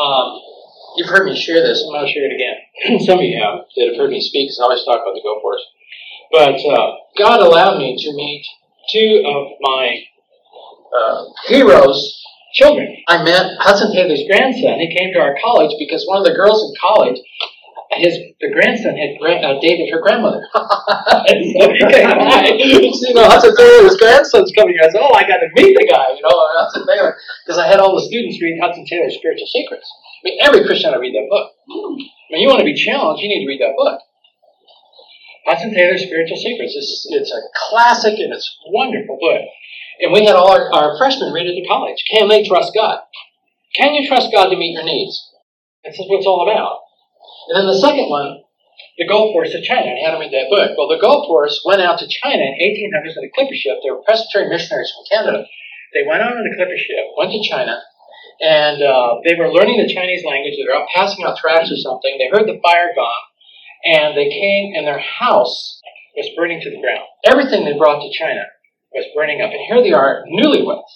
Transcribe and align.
Um, 0.00 0.40
you've 0.96 1.08
heard 1.08 1.26
me 1.26 1.36
share 1.36 1.62
this. 1.62 1.84
I'm 1.84 1.92
going 1.92 2.06
to 2.06 2.12
share 2.12 2.24
it 2.24 2.34
again. 2.34 3.00
Some 3.06 3.18
of 3.18 3.24
you 3.24 3.38
have 3.38 3.68
that 3.76 3.86
have 3.88 3.96
heard 3.96 4.10
me 4.10 4.20
speak 4.20 4.48
because 4.48 4.58
I 4.60 4.64
always 4.64 4.84
talk 4.84 5.02
about 5.02 5.14
the 5.14 5.20
Goforths. 5.20 5.66
But 6.32 6.56
uh, 6.64 6.96
God 7.18 7.40
allowed 7.40 7.78
me 7.78 7.96
to 7.96 8.12
meet 8.14 8.46
two 8.92 9.22
of 9.26 9.48
my 9.60 10.02
uh, 10.96 11.24
heroes' 11.48 12.22
children. 12.54 12.96
I 13.08 13.22
met 13.22 13.58
Hudson 13.58 13.92
Taylor's 13.92 14.24
grandson. 14.26 14.80
He 14.80 14.96
came 14.96 15.12
to 15.12 15.20
our 15.20 15.36
college 15.42 15.74
because 15.78 16.04
one 16.06 16.18
of 16.18 16.24
the 16.24 16.34
girls 16.34 16.62
in 16.62 16.74
college 16.80 17.18
his 17.98 18.14
the 18.38 18.54
grandson 18.54 18.94
had 18.94 19.18
uh, 19.18 19.58
dated 19.58 19.90
her 19.90 19.98
grandmother. 19.98 20.46
and 20.54 21.38
so 21.58 21.74
he 21.74 21.82
came 21.90 22.06
by. 22.06 22.46
you 22.54 23.14
know, 23.14 23.26
Hudson 23.26 23.50
Taylor's 23.56 23.98
grandson's 23.98 24.52
coming. 24.54 24.78
I 24.78 24.86
said, 24.86 25.02
"Oh, 25.02 25.10
I 25.10 25.26
got 25.26 25.42
to 25.42 25.50
meet 25.58 25.74
the 25.74 25.86
guy." 25.90 26.14
You 26.14 26.22
know, 26.22 26.30
Hudson 26.54 26.86
Taylor, 26.86 27.18
because 27.42 27.58
I 27.58 27.66
had 27.66 27.80
all 27.80 27.98
the 27.98 28.06
students 28.06 28.38
read 28.38 28.62
Hudson 28.62 28.86
Taylor's 28.86 29.18
Spiritual 29.18 29.50
Secrets. 29.50 29.90
I 29.90 30.20
mean, 30.22 30.38
every 30.38 30.62
Christian 30.64 30.90
ought 30.90 31.00
to 31.00 31.02
read 31.02 31.16
that 31.18 31.26
book. 31.26 31.50
I 31.66 32.38
mean, 32.38 32.42
you 32.42 32.48
want 32.48 32.60
to 32.60 32.68
be 32.68 32.78
challenged, 32.78 33.22
you 33.22 33.28
need 33.28 33.42
to 33.42 33.48
read 33.48 33.60
that 33.60 33.74
book. 33.74 33.98
Hudson 35.46 35.74
Taylor's 35.74 36.04
Spiritual 36.04 36.36
Secrets. 36.36 36.76
It's, 36.76 37.08
it's 37.10 37.32
a 37.32 37.40
classic 37.70 38.20
and 38.20 38.32
it's 38.32 38.46
a 38.66 38.70
wonderful 38.70 39.18
book. 39.18 39.42
And 40.00 40.12
we 40.12 40.24
had 40.24 40.36
all 40.36 40.52
our, 40.52 40.72
our 40.72 40.98
freshmen 40.98 41.32
read 41.32 41.46
it 41.46 41.58
at 41.58 41.68
college. 41.68 42.04
Can 42.12 42.28
they 42.28 42.46
trust 42.46 42.72
God? 42.74 43.00
Can 43.74 43.94
you 43.94 44.06
trust 44.06 44.30
God 44.32 44.50
to 44.50 44.56
meet 44.56 44.74
your 44.74 44.84
needs? 44.84 45.16
This 45.84 45.98
is 45.98 46.06
what 46.08 46.18
it's 46.18 46.26
all 46.26 46.46
about. 46.48 46.78
And 47.50 47.58
then 47.58 47.66
the 47.66 47.82
second 47.82 48.06
one, 48.06 48.46
the 48.94 49.10
Goforths 49.10 49.50
to 49.52 49.60
China. 49.60 49.90
I 49.90 49.98
had 50.06 50.14
them 50.14 50.22
read 50.22 50.30
that 50.30 50.46
book. 50.46 50.78
Well, 50.78 50.86
the 50.86 51.02
Goforths 51.02 51.66
went 51.66 51.82
out 51.82 51.98
to 51.98 52.06
China 52.06 52.46
in 52.46 52.54
1800s 52.62 53.18
in 53.18 53.26
a 53.26 53.34
clipper 53.34 53.58
ship. 53.58 53.82
They 53.82 53.90
were 53.90 54.06
Presbyterian 54.06 54.54
missionaries 54.54 54.94
from 54.94 55.10
Canada. 55.10 55.42
They 55.90 56.06
went 56.06 56.22
out 56.22 56.38
on 56.38 56.46
a 56.46 56.54
clipper 56.54 56.78
ship, 56.78 57.10
went 57.18 57.34
to 57.34 57.42
China, 57.42 57.82
and 58.38 58.78
uh, 58.78 59.18
they 59.26 59.34
were 59.34 59.50
learning 59.50 59.82
the 59.82 59.92
Chinese 59.92 60.22
language. 60.22 60.54
They 60.54 60.62
were 60.62 60.78
out 60.78 60.86
passing 60.94 61.26
out 61.26 61.42
tracts 61.42 61.74
or 61.74 61.80
something. 61.82 62.14
They 62.22 62.30
heard 62.30 62.46
the 62.46 62.62
fire 62.62 62.94
gong, 62.94 63.22
and 63.84 64.16
they 64.16 64.30
came, 64.30 64.78
and 64.78 64.86
their 64.86 65.02
house 65.02 65.82
was 66.14 66.30
burning 66.38 66.60
to 66.62 66.70
the 66.70 66.78
ground. 66.78 67.02
Everything 67.26 67.64
they 67.66 67.74
brought 67.74 67.98
to 67.98 68.14
China 68.14 68.46
was 68.94 69.10
burning 69.16 69.42
up. 69.42 69.50
And 69.50 69.66
here 69.66 69.82
they 69.82 69.92
are, 69.92 70.22
newlyweds, 70.30 70.94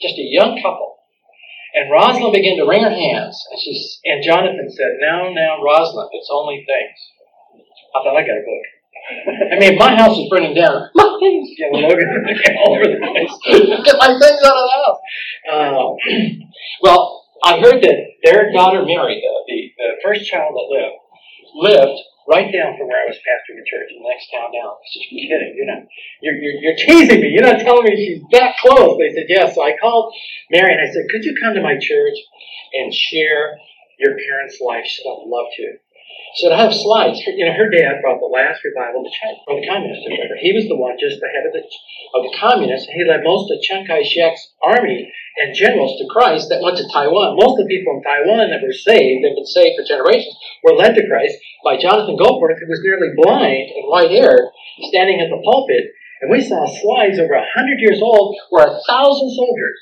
just 0.00 0.18
a 0.18 0.28
young 0.30 0.62
couple. 0.62 0.99
And 1.74 1.90
Rosalind 1.90 2.34
began 2.34 2.56
to 2.58 2.66
wring 2.66 2.82
her 2.82 2.90
hands, 2.90 3.38
and 3.50 3.60
and 4.04 4.24
Jonathan 4.24 4.68
said, 4.70 4.98
"Now, 5.00 5.30
now, 5.30 5.62
Rosalind, 5.62 6.10
it's 6.12 6.28
only 6.32 6.64
things." 6.66 6.98
I 7.94 8.02
thought 8.02 8.16
I 8.16 8.22
got 8.22 8.38
a 8.38 8.46
book. 8.46 8.66
I 9.52 9.58
mean, 9.58 9.78
my 9.78 9.96
house 9.96 10.16
is 10.16 10.28
burning 10.30 10.54
down, 10.54 10.88
my 10.94 11.18
things, 11.20 11.50
you 11.56 11.70
know, 11.70 11.78
Logan, 11.78 12.06
all 12.58 12.74
over 12.74 12.84
the 12.84 13.00
place. 13.00 13.32
Get 13.84 13.96
my 13.98 14.14
things 14.18 14.40
out 14.44 14.56
of 14.56 14.64
the 14.66 14.76
house. 14.78 15.00
Uh, 15.50 16.44
well, 16.82 17.24
I 17.42 17.58
heard 17.58 17.82
that 17.82 17.96
their 18.22 18.52
daughter 18.52 18.84
Mary, 18.84 19.20
the, 19.20 19.34
the, 19.48 19.72
the 19.78 19.88
first 20.04 20.30
child 20.30 20.54
that 20.54 20.68
lived, 20.70 20.96
lived 21.54 21.98
right 22.28 22.48
down 22.52 22.76
from 22.76 22.88
where 22.88 23.00
I 23.00 23.08
was 23.08 23.16
pastoring 23.22 23.60
the 23.60 23.68
church 23.68 23.88
in 23.92 24.02
the 24.02 24.08
next 24.08 24.28
town 24.28 24.52
down. 24.52 24.76
I 24.76 24.86
said, 24.90 25.04
You're 25.08 25.28
kidding. 25.30 25.52
You're 25.56 25.70
not, 25.70 25.82
you're, 26.20 26.36
you're, 26.36 26.56
you're 26.60 26.80
teasing 26.80 27.20
me. 27.20 27.28
You're 27.32 27.46
not 27.46 27.60
telling 27.60 27.84
me 27.84 27.96
she's 27.96 28.22
that 28.32 28.56
close. 28.60 28.98
They 28.98 29.12
said, 29.14 29.28
Yes. 29.28 29.54
So 29.54 29.62
I 29.62 29.76
called 29.78 30.12
Mary 30.50 30.72
and 30.72 30.82
I 30.82 30.90
said, 30.92 31.08
Could 31.08 31.24
you 31.24 31.34
come 31.38 31.54
to 31.54 31.62
my 31.62 31.78
church 31.80 32.18
and 32.74 32.92
share 32.92 33.58
your 33.98 34.16
parents' 34.16 34.60
life? 34.60 34.84
She 34.84 35.02
said, 35.02 35.10
I'd 35.10 35.28
love 35.28 35.48
to. 35.56 35.80
She 36.36 36.46
said, 36.46 36.54
I 36.54 36.62
have 36.62 36.74
slides. 36.74 37.18
You 37.26 37.46
know, 37.46 37.56
her 37.58 37.70
dad 37.70 38.02
brought 38.02 38.22
the 38.22 38.30
last 38.30 38.62
revival 38.62 39.02
to 39.02 39.10
China, 39.10 39.38
or 39.50 39.60
the 39.60 39.66
communists. 39.66 40.06
He 40.38 40.54
was 40.54 40.70
the 40.70 40.78
one 40.78 40.94
just 40.94 41.18
ahead 41.18 41.42
of 41.42 41.52
the, 41.52 41.62
of 41.66 42.22
the 42.22 42.34
communists. 42.38 42.86
He 42.86 43.02
led 43.02 43.26
most 43.26 43.50
of 43.50 43.58
Chiang 43.62 43.86
Kai-shek's 43.86 44.54
army 44.62 45.10
and 45.38 45.54
generals 45.54 45.98
to 45.98 46.10
Christ 46.10 46.48
that 46.50 46.62
went 46.62 46.76
to 46.78 46.88
Taiwan. 46.90 47.36
Most 47.38 47.60
of 47.60 47.66
the 47.66 47.72
people 47.72 47.94
in 47.96 48.02
Taiwan 48.02 48.50
that 48.50 48.62
were 48.64 48.74
saved, 48.74 49.22
they've 49.22 49.38
been 49.38 49.46
saved 49.46 49.78
for 49.78 49.86
generations, 49.86 50.34
were 50.62 50.74
led 50.74 50.94
to 50.94 51.06
Christ 51.06 51.38
by 51.64 51.78
Jonathan 51.78 52.18
Goforth, 52.18 52.58
who 52.58 52.68
was 52.68 52.82
nearly 52.82 53.14
blind 53.14 53.70
and 53.70 53.86
white-haired, 53.86 54.50
standing 54.90 55.20
at 55.20 55.30
the 55.30 55.42
pulpit. 55.44 55.94
And 56.20 56.30
we 56.30 56.42
saw 56.42 56.66
slides 56.66 57.18
over 57.18 57.32
a 57.32 57.50
hundred 57.54 57.80
years 57.80 58.02
old 58.02 58.36
where 58.50 58.66
a 58.66 58.80
thousand 58.88 59.30
soldiers 59.32 59.78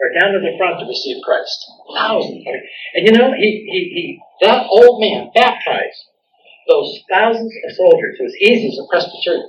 were 0.00 0.14
down 0.18 0.32
to 0.32 0.40
the 0.40 0.56
front 0.56 0.80
to 0.80 0.86
receive 0.86 1.22
Christ. 1.22 1.58
Thousands. 1.94 2.44
And 2.94 3.06
you 3.06 3.12
know, 3.12 3.32
he, 3.36 3.68
he, 3.68 3.80
he 3.92 4.20
that 4.46 4.66
old 4.68 5.00
man 5.00 5.30
baptized 5.34 6.08
those 6.68 7.00
thousands 7.10 7.52
of 7.68 7.76
soldiers. 7.76 8.16
It 8.18 8.22
was 8.24 8.36
easy 8.40 8.68
as 8.68 8.78
a 8.78 8.86
Presbyterian. 8.88 9.48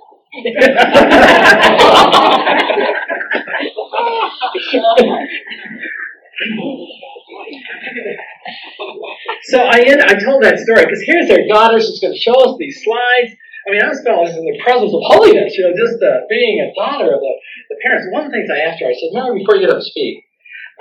So 9.56 9.64
I 9.64 9.88
end, 9.88 10.04
I 10.04 10.20
told 10.20 10.44
that 10.44 10.60
story 10.60 10.84
because 10.84 11.00
here's 11.08 11.32
their 11.32 11.48
daughter. 11.48 11.80
She's 11.80 12.04
going 12.04 12.12
to 12.12 12.20
show 12.20 12.36
us 12.44 12.60
these 12.60 12.84
slides. 12.84 13.32
I 13.64 13.72
mean, 13.72 13.80
I 13.80 13.88
was 13.88 14.04
felt 14.04 14.28
in 14.28 14.44
the 14.44 14.60
presence 14.60 14.92
of 14.92 15.00
holiness, 15.08 15.56
you 15.56 15.64
know, 15.64 15.72
just 15.72 15.96
uh, 16.04 16.28
being 16.28 16.60
a 16.60 16.76
daughter 16.76 17.16
of 17.16 17.24
the, 17.24 17.34
the 17.72 17.80
parents. 17.80 18.04
One 18.12 18.28
of 18.28 18.36
the 18.36 18.36
things 18.36 18.52
I 18.52 18.68
asked 18.68 18.84
her, 18.84 18.92
I 18.92 19.00
said, 19.00 19.16
Mary, 19.16 19.40
before 19.40 19.56
you 19.56 19.64
get 19.64 19.72
up 19.72 19.80
to 19.80 19.88
speak 19.88 20.28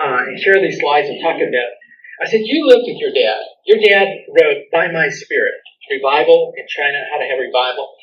uh, 0.03 0.27
and 0.27 0.35
share 0.43 0.59
these 0.59 0.83
slides 0.83 1.07
and 1.07 1.23
talk 1.23 1.39
about 1.39 1.71
I 2.19 2.27
said, 2.27 2.43
You 2.43 2.67
lived 2.67 2.91
with 2.91 2.99
your 2.99 3.15
dad. 3.15 3.47
Your 3.63 3.79
dad 3.79 4.27
wrote 4.35 4.67
By 4.75 4.91
My 4.91 5.07
Spirit, 5.07 5.55
Revival 5.87 6.51
in 6.59 6.67
China, 6.67 6.99
How 7.15 7.23
to 7.23 7.27
Have 7.31 7.39
Revival. 7.39 7.95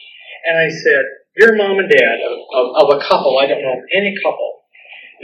And 0.48 0.56
I 0.56 0.72
said, 0.72 1.04
Your 1.36 1.60
mom 1.60 1.84
and 1.84 1.92
dad 1.92 2.24
of, 2.24 2.40
of, 2.48 2.66
of 2.80 2.88
a 2.96 3.00
couple, 3.04 3.40
I 3.44 3.48
don't 3.52 3.60
know 3.60 3.76
any 3.92 4.16
couple, 4.24 4.64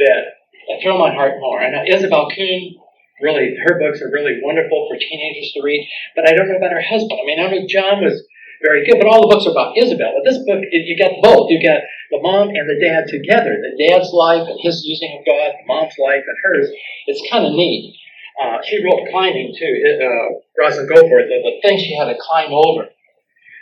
that, 0.03 0.43
that 0.67 0.83
thrill 0.83 0.99
my 0.99 1.15
heart 1.15 1.39
more. 1.39 1.63
And 1.63 1.71
Isobel 1.87 2.35
Kuhn, 2.35 2.83
really, 3.21 3.55
her 3.65 3.79
books 3.79 4.01
are 4.01 4.11
really 4.11 4.39
wonderful 4.41 4.87
for 4.89 4.97
teenagers 4.97 5.51
to 5.53 5.61
read. 5.63 5.87
But 6.15 6.27
I 6.27 6.33
don't 6.33 6.49
know 6.49 6.57
about 6.57 6.73
her 6.73 6.83
husband. 6.83 7.19
I 7.19 7.25
mean, 7.25 7.39
I 7.39 7.49
know 7.49 7.67
John 7.67 8.03
was 8.03 8.21
very 8.61 8.85
good, 8.85 8.97
but 8.97 9.07
all 9.07 9.21
the 9.21 9.33
books 9.33 9.45
are 9.45 9.53
about 9.53 9.77
Isobel. 9.77 10.17
But 10.17 10.25
this 10.25 10.41
book, 10.41 10.61
you 10.71 10.97
get 10.97 11.21
both. 11.21 11.49
You 11.49 11.61
get 11.61 11.85
the 12.09 12.21
mom 12.21 12.49
and 12.49 12.65
the 12.65 12.81
dad 12.81 13.05
together. 13.07 13.57
The 13.61 13.77
dad's 13.77 14.13
life 14.13 14.47
and 14.47 14.57
his 14.61 14.81
using 14.85 15.13
of 15.17 15.25
God, 15.25 15.53
the 15.57 15.67
mom's 15.67 15.97
life 16.01 16.25
and 16.25 16.37
hers. 16.43 16.69
It's 17.05 17.21
kind 17.29 17.45
of 17.45 17.53
neat. 17.53 17.93
Uh, 18.37 18.61
she 18.65 18.83
wrote 18.83 19.09
climbing 19.09 19.53
too. 19.57 19.73
Uh, 19.97 20.41
Rosalind 20.57 20.89
Goforth, 20.89 21.29
the, 21.29 21.41
the 21.41 21.57
thing 21.61 21.77
she 21.77 21.97
had 21.97 22.05
to 22.05 22.17
climb 22.21 22.53
over. 22.53 22.85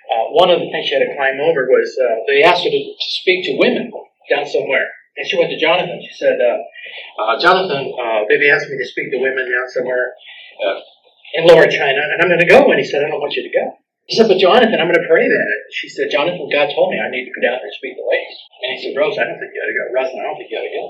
Uh, 0.06 0.26
one 0.32 0.52
of 0.52 0.60
the 0.60 0.70
things 0.70 0.88
she 0.88 0.96
had 0.96 1.04
to 1.04 1.16
climb 1.16 1.40
over 1.40 1.66
was 1.66 1.98
uh, 1.98 2.24
they 2.28 2.44
asked 2.44 2.64
her 2.64 2.70
to, 2.70 2.84
speak 3.00 3.46
to 3.46 3.58
women 3.58 3.92
down 4.30 4.46
somewhere. 4.46 4.88
And 5.18 5.24
she 5.28 5.38
went 5.40 5.50
to 5.50 5.60
Jonathan. 5.60 6.00
She 6.04 6.14
said, 6.16 6.38
uh, 6.40 6.60
uh, 7.24 7.40
Jonathan, 7.40 7.96
they've 8.28 8.52
asked 8.52 8.68
me 8.70 8.78
to 8.78 8.88
speak 8.88 9.12
to 9.12 9.18
women 9.18 9.48
down 9.48 9.68
somewhere 9.72 10.12
in 11.36 11.48
Lower 11.48 11.68
China, 11.68 12.00
and 12.00 12.20
I'm 12.22 12.30
going 12.32 12.44
to 12.44 12.52
go. 12.52 12.72
And 12.72 12.80
he 12.80 12.86
said, 12.88 13.04
I 13.04 13.10
don't 13.10 13.20
want 13.20 13.36
you 13.36 13.44
to 13.44 13.54
go. 13.54 13.80
He 14.06 14.16
said, 14.16 14.30
but 14.30 14.38
Jonathan, 14.38 14.78
I'm 14.78 14.86
going 14.86 15.02
to 15.02 15.10
pray 15.10 15.26
that. 15.26 15.50
She 15.74 15.90
said, 15.90 16.14
Jonathan, 16.14 16.46
God 16.54 16.70
told 16.70 16.94
me 16.94 17.02
I 17.02 17.10
need 17.10 17.26
to 17.26 17.34
go 17.34 17.42
down 17.42 17.58
there 17.58 17.74
and 17.74 17.80
speak 17.80 17.98
the 17.98 18.06
ladies. 18.06 18.38
And 18.62 18.70
he 18.70 18.78
said, 18.86 18.94
Rose, 18.94 19.18
I 19.18 19.26
don't 19.26 19.42
think 19.42 19.50
you 19.50 19.60
ought 19.66 19.72
to 19.74 19.78
go. 19.82 19.86
Rosalind, 19.90 20.22
I 20.22 20.28
don't 20.30 20.38
think 20.38 20.52
you 20.54 20.58
ought 20.62 20.70
to 20.70 20.78
go. 20.78 20.86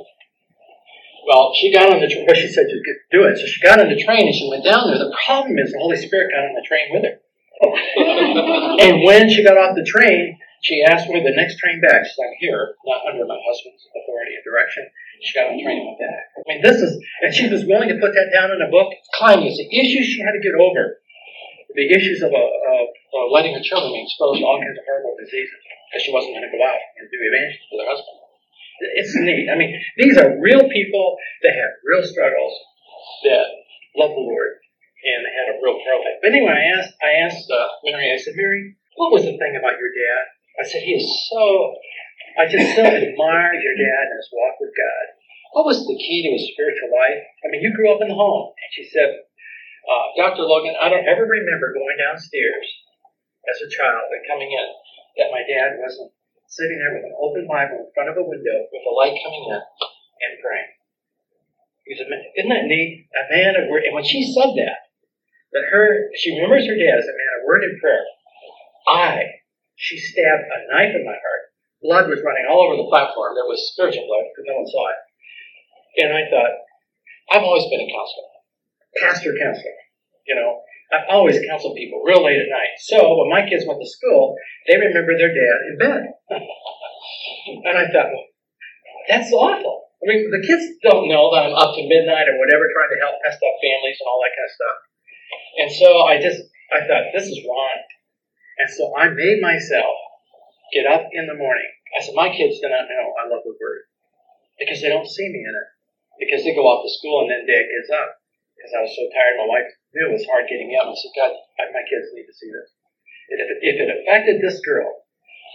Well, 1.26 1.46
she 1.56 1.72
got 1.72 1.90
on 1.90 2.04
the 2.04 2.12
train. 2.12 2.28
Well, 2.28 2.36
she 2.36 2.52
said 2.52 2.68
she 2.68 2.84
could 2.84 3.02
do 3.16 3.24
it. 3.24 3.40
So 3.40 3.48
she 3.48 3.64
got 3.64 3.80
on 3.80 3.88
the 3.88 3.98
train 3.98 4.28
and 4.28 4.36
she 4.36 4.52
went 4.52 4.68
down 4.68 4.92
there. 4.92 5.00
The 5.00 5.16
problem 5.26 5.58
is 5.58 5.72
the 5.72 5.80
Holy 5.80 5.98
Spirit 5.98 6.30
got 6.30 6.44
on 6.44 6.54
the 6.60 6.68
train 6.68 6.92
with 6.92 7.04
her. 7.08 7.16
and 8.84 9.02
when 9.08 9.32
she 9.32 9.42
got 9.42 9.58
off 9.58 9.80
the 9.80 9.88
train, 9.88 10.38
she 10.66 10.82
asked 10.82 11.06
where 11.06 11.22
the 11.22 11.38
next 11.38 11.62
train 11.62 11.78
back. 11.78 12.02
She 12.10 12.18
said, 12.18 12.26
I'm 12.26 12.42
here, 12.42 12.74
not 12.90 13.06
under 13.06 13.22
my 13.30 13.38
husband's 13.38 13.86
authority 13.94 14.34
and 14.34 14.42
direction. 14.42 14.90
She 15.22 15.38
got 15.38 15.54
on 15.54 15.62
the 15.62 15.64
train 15.64 15.78
and 15.78 15.94
went 15.94 16.02
back. 16.02 16.26
I 16.42 16.46
mean, 16.50 16.62
this 16.66 16.82
is, 16.82 16.98
and 17.22 17.30
she 17.30 17.46
was 17.54 17.70
willing 17.70 17.94
to 17.94 18.02
put 18.02 18.18
that 18.18 18.34
down 18.34 18.50
in 18.50 18.66
a 18.66 18.74
book. 18.74 18.90
Climbing 19.14 19.54
the 19.54 19.70
issues 19.70 20.10
she 20.10 20.26
had 20.26 20.34
to 20.34 20.42
get 20.42 20.58
over. 20.58 20.98
The 21.78 21.86
issues 21.94 22.26
of, 22.26 22.34
uh, 22.34 22.42
of, 22.42 22.86
of 22.90 23.24
letting 23.30 23.54
her 23.54 23.62
children 23.62 23.94
be 23.94 24.10
exposed 24.10 24.42
to 24.42 24.46
all 24.50 24.58
kinds 24.58 24.74
of 24.74 24.90
horrible 24.90 25.14
diseases 25.22 25.60
because 25.62 26.02
she 26.02 26.10
wasn't 26.10 26.34
going 26.34 26.50
to 26.50 26.54
go 26.56 26.64
out 26.66 26.82
and 26.98 27.06
do 27.14 27.20
evangelism 27.22 27.70
with 27.70 27.82
her 27.86 27.90
husband. 27.94 28.18
It's 28.98 29.14
neat. 29.22 29.46
I 29.54 29.56
mean, 29.62 29.78
these 30.02 30.18
are 30.18 30.42
real 30.42 30.66
people 30.66 31.16
that 31.46 31.54
have 31.54 31.78
real 31.86 32.02
struggles 32.02 32.54
that 33.30 33.46
love 33.94 34.18
the 34.18 34.26
Lord 34.26 34.66
and 35.06 35.22
had 35.30 35.54
a 35.54 35.62
real 35.62 35.78
growth. 35.78 36.10
But 36.26 36.34
anyway, 36.34 36.58
I 36.58 36.74
asked, 36.74 36.98
I 37.06 37.12
asked 37.22 37.46
uh, 37.54 37.70
Mary. 37.86 38.10
I 38.10 38.18
said, 38.18 38.34
Mary, 38.34 38.76
what 38.98 39.14
was 39.14 39.22
the 39.24 39.38
thing 39.38 39.54
about 39.54 39.78
your 39.78 39.94
dad? 39.94 40.35
I 40.60 40.64
said, 40.64 40.84
he 40.84 40.96
is 40.96 41.08
so. 41.32 41.76
I 42.36 42.48
just 42.48 42.76
so 42.76 42.84
admire 42.84 43.56
your 43.56 43.78
dad 43.80 44.06
and 44.12 44.20
his 44.20 44.32
walk 44.32 44.60
with 44.60 44.76
God. 44.76 45.06
What 45.56 45.72
was 45.72 45.88
the 45.88 45.96
key 45.96 46.20
to 46.28 46.36
his 46.36 46.52
spiritual 46.52 46.92
life? 46.92 47.24
I 47.44 47.48
mean, 47.48 47.64
you 47.64 47.72
grew 47.72 47.92
up 47.96 48.04
in 48.04 48.12
the 48.12 48.20
home, 48.20 48.52
and 48.52 48.70
she 48.76 48.84
said, 48.92 49.08
uh, 49.08 50.06
Dr. 50.20 50.44
Logan, 50.44 50.76
I 50.76 50.92
don't 50.92 51.08
ever 51.08 51.24
remember 51.24 51.72
going 51.72 51.96
downstairs 51.96 52.68
as 53.48 53.64
a 53.64 53.72
child 53.72 54.12
and 54.12 54.28
coming 54.28 54.52
in 54.52 54.68
that 55.22 55.32
my 55.32 55.48
dad 55.48 55.80
wasn't 55.80 56.12
sitting 56.50 56.80
there 56.80 56.98
with 56.98 57.08
an 57.08 57.16
open 57.20 57.48
Bible 57.48 57.88
in 57.88 57.94
front 57.96 58.12
of 58.12 58.20
a 58.20 58.26
window 58.26 58.58
with 58.68 58.84
a 58.84 58.94
light 58.96 59.16
coming 59.24 59.46
in 59.48 59.62
and 59.62 60.42
praying. 60.42 60.72
He's 61.86 62.02
a, 62.02 62.08
isn't 62.10 62.50
that 62.50 62.66
neat? 62.66 63.08
A 63.14 63.24
man 63.30 63.56
of 63.56 63.70
word. 63.70 63.86
And 63.86 63.94
when 63.94 64.04
she 64.04 64.26
said 64.26 64.58
that, 64.58 64.90
that 65.54 65.70
her, 65.72 66.10
she 66.18 66.34
remembers 66.34 66.66
her 66.66 66.76
dad 66.76 66.98
as 66.98 67.08
a 67.08 67.16
man 67.16 67.32
of 67.40 67.46
word 67.46 67.64
and 67.64 67.80
prayer. 67.80 68.06
I, 68.90 69.45
she 69.76 70.00
stabbed 70.00 70.48
a 70.48 70.60
knife 70.72 70.96
in 70.96 71.04
my 71.06 71.16
heart. 71.16 71.44
Blood 71.84 72.10
was 72.10 72.24
running 72.24 72.48
all 72.50 72.66
over 72.66 72.80
the 72.80 72.90
platform. 72.90 73.36
There 73.36 73.48
was 73.48 73.72
spiritual 73.72 74.08
blood 74.08 74.26
because 74.32 74.48
no 74.48 74.58
one 74.58 74.68
saw 74.68 74.84
it. 74.90 75.00
And 76.04 76.10
I 76.12 76.24
thought, 76.32 76.54
I've 77.32 77.46
always 77.46 77.68
been 77.68 77.84
a 77.84 77.92
counselor, 77.92 78.32
pastor 79.00 79.34
counselor. 79.38 79.80
You 80.28 80.36
know, 80.36 80.64
I've 80.92 81.08
always 81.10 81.38
counseled 81.46 81.76
people 81.76 82.02
real 82.02 82.24
late 82.24 82.42
at 82.42 82.50
night. 82.50 82.80
So 82.80 82.98
when 83.20 83.30
my 83.30 83.48
kids 83.48 83.66
went 83.68 83.82
to 83.82 83.90
school, 83.90 84.36
they 84.68 84.78
remember 84.78 85.18
their 85.18 85.34
dad 85.34 85.58
in 85.70 85.76
bed. 85.78 86.02
and 87.70 87.76
I 87.78 87.86
thought, 87.92 88.10
well, 88.10 88.28
that's 89.08 89.32
awful. 89.32 89.92
I 90.02 90.04
mean, 90.06 90.30
the 90.30 90.46
kids 90.46 90.66
don't 90.86 91.10
know 91.10 91.34
that 91.34 91.50
I'm 91.50 91.58
up 91.58 91.74
to 91.74 91.84
midnight 91.86 92.30
or 92.30 92.38
whatever 92.38 92.70
trying 92.70 92.94
to 92.94 93.02
help 93.02 93.18
messed 93.26 93.42
up 93.42 93.58
families 93.58 93.98
and 93.98 94.08
all 94.10 94.22
that 94.22 94.36
kind 94.38 94.50
of 94.50 94.58
stuff. 94.58 94.78
And 95.56 95.70
so 95.72 95.90
I 96.06 96.14
just, 96.22 96.42
I 96.70 96.80
thought, 96.86 97.10
this 97.14 97.26
is 97.26 97.42
wrong. 97.42 97.78
And 98.60 98.70
so 98.72 98.96
I 98.96 99.12
made 99.12 99.42
myself 99.42 99.96
get 100.72 100.88
up 100.88 101.08
in 101.12 101.28
the 101.28 101.38
morning. 101.38 101.70
I 101.96 102.04
said, 102.04 102.16
my 102.18 102.32
kids 102.32 102.60
do 102.60 102.68
not 102.68 102.90
know 102.92 103.06
I 103.16 103.30
love 103.32 103.44
the 103.44 103.56
word 103.56 103.88
because 104.60 104.80
they 104.82 104.92
don't 104.92 105.08
see 105.08 105.28
me 105.30 105.44
in 105.44 105.56
it. 105.56 105.70
Because 106.16 106.48
they 106.48 106.56
go 106.56 106.64
off 106.64 106.84
to 106.84 106.92
school 106.92 107.28
and 107.28 107.30
then 107.32 107.44
dad 107.44 107.68
gets 107.68 107.92
up. 107.92 108.10
Because 108.56 108.72
I 108.72 108.82
was 108.88 108.96
so 108.96 109.04
tired, 109.12 109.36
my 109.36 109.52
wife 109.52 109.68
knew 109.92 110.08
it 110.08 110.16
was 110.16 110.28
hard 110.32 110.48
getting 110.48 110.72
up. 110.80 110.88
I 110.88 110.96
said, 110.96 111.16
God, 111.16 111.32
my 111.76 111.84
kids 111.84 112.08
need 112.16 112.28
to 112.28 112.36
see 112.36 112.52
this. 112.52 112.72
If 113.36 113.38
it, 113.44 113.50
if 113.60 113.76
it 113.84 113.90
affected 113.92 114.40
this 114.40 114.64
girl, 114.64 114.88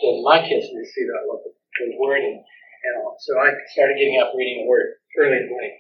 then 0.04 0.20
my 0.20 0.44
kids 0.44 0.68
need 0.68 0.84
to 0.84 0.92
see 0.92 1.08
that 1.08 1.16
I 1.16 1.24
love 1.24 1.40
the, 1.44 1.52
the 1.56 1.96
word 1.96 2.20
and 2.20 2.44
and 2.84 3.02
all. 3.02 3.16
So 3.20 3.36
I 3.38 3.52
started 3.72 3.96
getting 3.98 4.20
up 4.20 4.32
reading 4.36 4.64
the 4.64 4.68
Word 4.68 4.96
early 5.18 5.36
in 5.36 5.44
the 5.44 5.52
morning. 5.52 5.76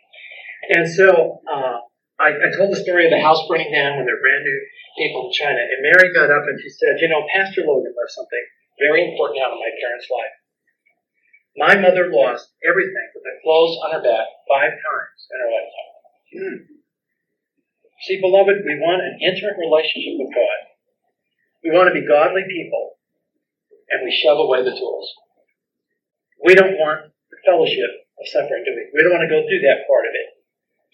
And 0.68 0.84
so 0.88 1.40
uh, 1.48 1.80
I, 2.20 2.36
I 2.36 2.48
told 2.52 2.68
the 2.68 2.84
story 2.84 3.08
of 3.08 3.16
the 3.16 3.24
house 3.24 3.40
burning 3.48 3.72
down 3.72 3.96
when 3.96 4.04
they're 4.04 4.20
brand 4.20 4.44
new 4.44 4.60
people 5.00 5.26
in 5.26 5.32
China. 5.32 5.56
And 5.56 5.80
Mary 5.80 6.12
got 6.12 6.28
up 6.28 6.44
and 6.44 6.60
she 6.60 6.68
said, 6.68 7.00
You 7.00 7.08
know, 7.08 7.24
Pastor 7.32 7.64
Logan 7.64 7.96
left 7.96 8.12
something 8.12 8.44
very 8.76 9.08
important 9.08 9.40
out 9.40 9.56
of 9.56 9.60
my 9.60 9.72
parents' 9.80 10.12
life. 10.12 10.36
My 11.56 11.74
mother 11.80 12.12
lost 12.12 12.52
everything 12.60 13.08
but 13.16 13.24
the 13.24 13.40
clothes 13.40 13.76
on 13.84 13.96
her 13.96 14.04
back 14.04 14.28
five 14.46 14.76
times 14.76 15.18
in 15.32 15.36
her 15.40 15.50
lifetime. 15.50 15.92
Hmm. 16.30 16.58
See, 18.04 18.20
beloved, 18.20 18.64
we 18.64 18.80
want 18.80 19.04
an 19.04 19.20
intimate 19.20 19.60
relationship 19.60 20.16
with 20.20 20.32
God. 20.32 20.58
We 21.64 21.76
want 21.76 21.92
to 21.92 21.96
be 21.96 22.08
godly 22.08 22.48
people, 22.48 22.96
and 23.92 24.00
we 24.00 24.12
shove 24.12 24.40
away 24.40 24.64
the 24.64 24.72
tools. 24.72 25.12
We 26.40 26.56
don't 26.56 26.80
want 26.80 27.12
the 27.28 27.40
fellowship 27.44 28.08
of 28.16 28.24
suffering, 28.24 28.64
do 28.64 28.72
we? 28.72 28.88
We 28.96 29.04
don't 29.04 29.12
want 29.12 29.28
to 29.28 29.34
go 29.34 29.44
through 29.44 29.60
that 29.68 29.84
part 29.84 30.08
of 30.08 30.16
it. 30.16 30.39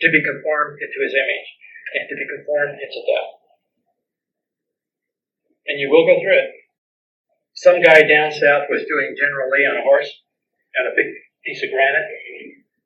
To 0.04 0.12
be 0.12 0.20
conformed 0.20 0.76
into 0.76 0.98
his 1.00 1.16
image 1.16 1.48
and 1.96 2.04
to 2.10 2.14
be 2.16 2.28
conformed 2.28 2.76
into 2.76 3.00
death. 3.00 3.32
And 5.66 5.80
you 5.80 5.88
will 5.88 6.04
go 6.04 6.20
through 6.20 6.36
it. 6.36 6.52
Some 7.56 7.80
guy 7.80 8.04
down 8.04 8.28
south 8.30 8.68
was 8.68 8.84
doing 8.84 9.16
General 9.16 9.48
Lee 9.48 9.64
on 9.64 9.80
a 9.80 9.86
horse 9.88 10.12
and 10.76 10.92
a 10.92 10.96
big 10.96 11.08
piece 11.40 11.64
of 11.64 11.72
granite, 11.72 12.10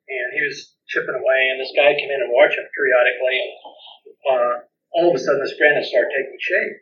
and 0.07 0.27
he 0.31 0.41
was 0.47 0.71
chipping 0.87 1.19
away, 1.19 1.51
and 1.51 1.59
this 1.59 1.75
guy 1.75 1.91
came 1.99 2.07
in 2.07 2.23
and 2.23 2.31
watched 2.31 2.55
him 2.55 2.67
periodically, 2.71 3.35
and 3.35 3.51
uh, 4.31 4.53
all 4.95 5.11
of 5.11 5.15
a 5.15 5.19
sudden 5.19 5.43
this 5.43 5.59
granite 5.59 5.83
started 5.83 6.15
taking 6.15 6.39
shape. 6.39 6.75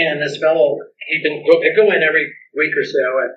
And 0.00 0.16
this 0.22 0.40
fellow, 0.40 0.80
he'd 1.12 1.22
been 1.22 1.44
go, 1.44 1.60
go 1.60 1.92
in 1.92 2.00
every 2.00 2.32
week 2.56 2.72
or 2.72 2.84
so, 2.84 3.04
and 3.20 3.32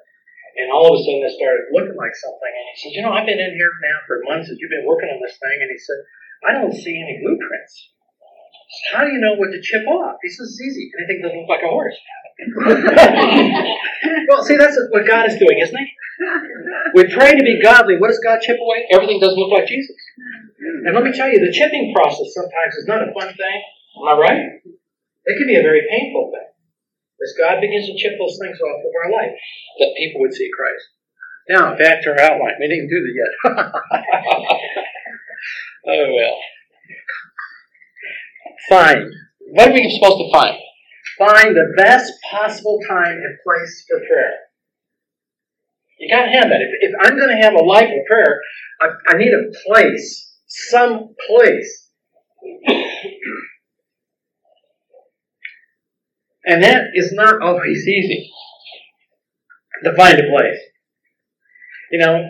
and 0.56 0.72
all 0.72 0.88
of 0.88 0.96
a 0.96 1.04
sudden, 1.04 1.20
it 1.20 1.36
started 1.36 1.68
looking 1.76 2.00
like 2.00 2.16
something. 2.16 2.48
And 2.48 2.66
he 2.72 2.76
said, 2.80 2.96
You 2.96 3.04
know, 3.04 3.12
I've 3.12 3.28
been 3.28 3.44
in 3.44 3.60
here 3.60 3.76
now 3.84 4.00
for 4.08 4.24
months 4.24 4.48
as 4.48 4.56
you've 4.60 4.72
been 4.72 4.88
working 4.88 5.12
on 5.12 5.20
this 5.20 5.36
thing. 5.36 5.58
And 5.60 5.68
he 5.68 5.80
said, 5.80 6.00
I 6.48 6.56
don't 6.56 6.72
see 6.72 6.96
any 6.96 7.20
blueprints. 7.20 7.92
How 8.92 9.04
do 9.04 9.12
you 9.12 9.20
know 9.20 9.36
what 9.36 9.52
to 9.52 9.60
chip 9.60 9.84
off? 9.88 10.24
He 10.24 10.32
says, 10.32 10.56
It's 10.56 10.64
easy. 10.64 10.92
Anything 10.96 11.20
doesn't 11.28 11.40
look 11.44 11.52
like 11.52 11.68
a 11.68 11.72
horse. 11.72 12.00
well, 14.28 14.44
see, 14.44 14.56
that's 14.56 14.80
what 14.92 15.08
God 15.08 15.28
is 15.28 15.40
doing, 15.40 15.60
isn't 15.60 15.76
He? 15.76 15.88
We 16.96 17.12
pray 17.12 17.36
to 17.36 17.44
be 17.44 17.60
godly. 17.62 18.00
What 18.00 18.08
does 18.08 18.20
God 18.24 18.40
chip 18.40 18.58
away? 18.60 18.88
Everything 18.92 19.20
doesn't 19.20 19.38
look 19.38 19.52
like 19.52 19.68
Jesus. 19.68 19.96
And 20.88 20.96
let 20.96 21.04
me 21.04 21.12
tell 21.12 21.28
you, 21.28 21.40
the 21.40 21.52
chipping 21.52 21.94
process 21.94 22.32
sometimes 22.32 22.76
is 22.80 22.88
not 22.88 23.04
a 23.04 23.12
fun 23.12 23.28
thing. 23.36 23.60
Am 24.00 24.08
I 24.08 24.16
right? 24.20 24.42
It 25.26 25.38
can 25.38 25.48
be 25.48 25.56
a 25.56 25.62
very 25.62 25.84
painful 25.90 26.32
thing 26.32 26.55
as 27.24 27.34
God 27.38 27.62
begins 27.62 27.88
to 27.88 27.98
chip 27.98 28.14
those 28.20 28.38
things 28.42 28.60
off 28.60 28.84
of 28.84 28.92
our 29.04 29.12
life, 29.12 29.32
that 29.80 29.96
people 29.98 30.22
would 30.22 30.34
see 30.34 30.50
Christ. 30.52 30.86
Now, 31.50 31.78
back 31.78 32.02
to 32.04 32.10
our 32.10 32.20
outline. 32.20 32.56
We 32.60 32.68
didn't 32.68 32.90
do 32.90 33.02
that 33.02 33.14
yet. 33.16 33.32
oh, 35.88 36.14
well. 36.14 36.38
Find. 38.70 39.14
What 39.52 39.70
are 39.70 39.74
we 39.74 39.90
supposed 39.92 40.18
to 40.18 40.32
find? 40.32 40.58
Find 41.20 41.56
the 41.56 41.74
best 41.78 42.12
possible 42.30 42.80
time 42.88 43.18
and 43.18 43.38
place 43.46 43.86
for 43.88 44.00
prayer. 44.00 44.34
You 46.00 46.14
gotta 46.14 46.32
have 46.32 46.50
that. 46.50 46.62
If, 46.62 46.92
if 46.92 46.96
I'm 47.00 47.18
gonna 47.18 47.42
have 47.42 47.54
a 47.54 47.64
life 47.64 47.90
of 47.90 48.06
prayer, 48.08 48.42
I, 48.82 48.90
I 49.08 49.18
need 49.18 49.32
a 49.32 49.52
place, 49.66 50.36
some 50.48 51.16
place 51.28 51.86
And 56.46 56.64
that 56.64 56.92
is 56.94 57.12
not 57.14 57.42
always 57.42 57.88
easy 57.88 58.32
to 59.84 59.96
find 59.96 60.20
a 60.20 60.30
place. 60.30 60.60
You 61.92 62.00
know, 62.00 62.22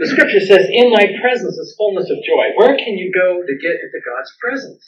the 0.00 0.06
scripture 0.06 0.40
says, 0.40 0.66
In 0.70 0.92
thy 0.92 1.18
presence 1.20 1.56
is 1.56 1.74
fullness 1.76 2.10
of 2.10 2.18
joy. 2.24 2.54
Where 2.56 2.76
can 2.76 2.96
you 2.96 3.12
go 3.12 3.42
to 3.42 3.54
get 3.54 3.80
into 3.82 4.00
God's 4.04 4.32
presence? 4.40 4.84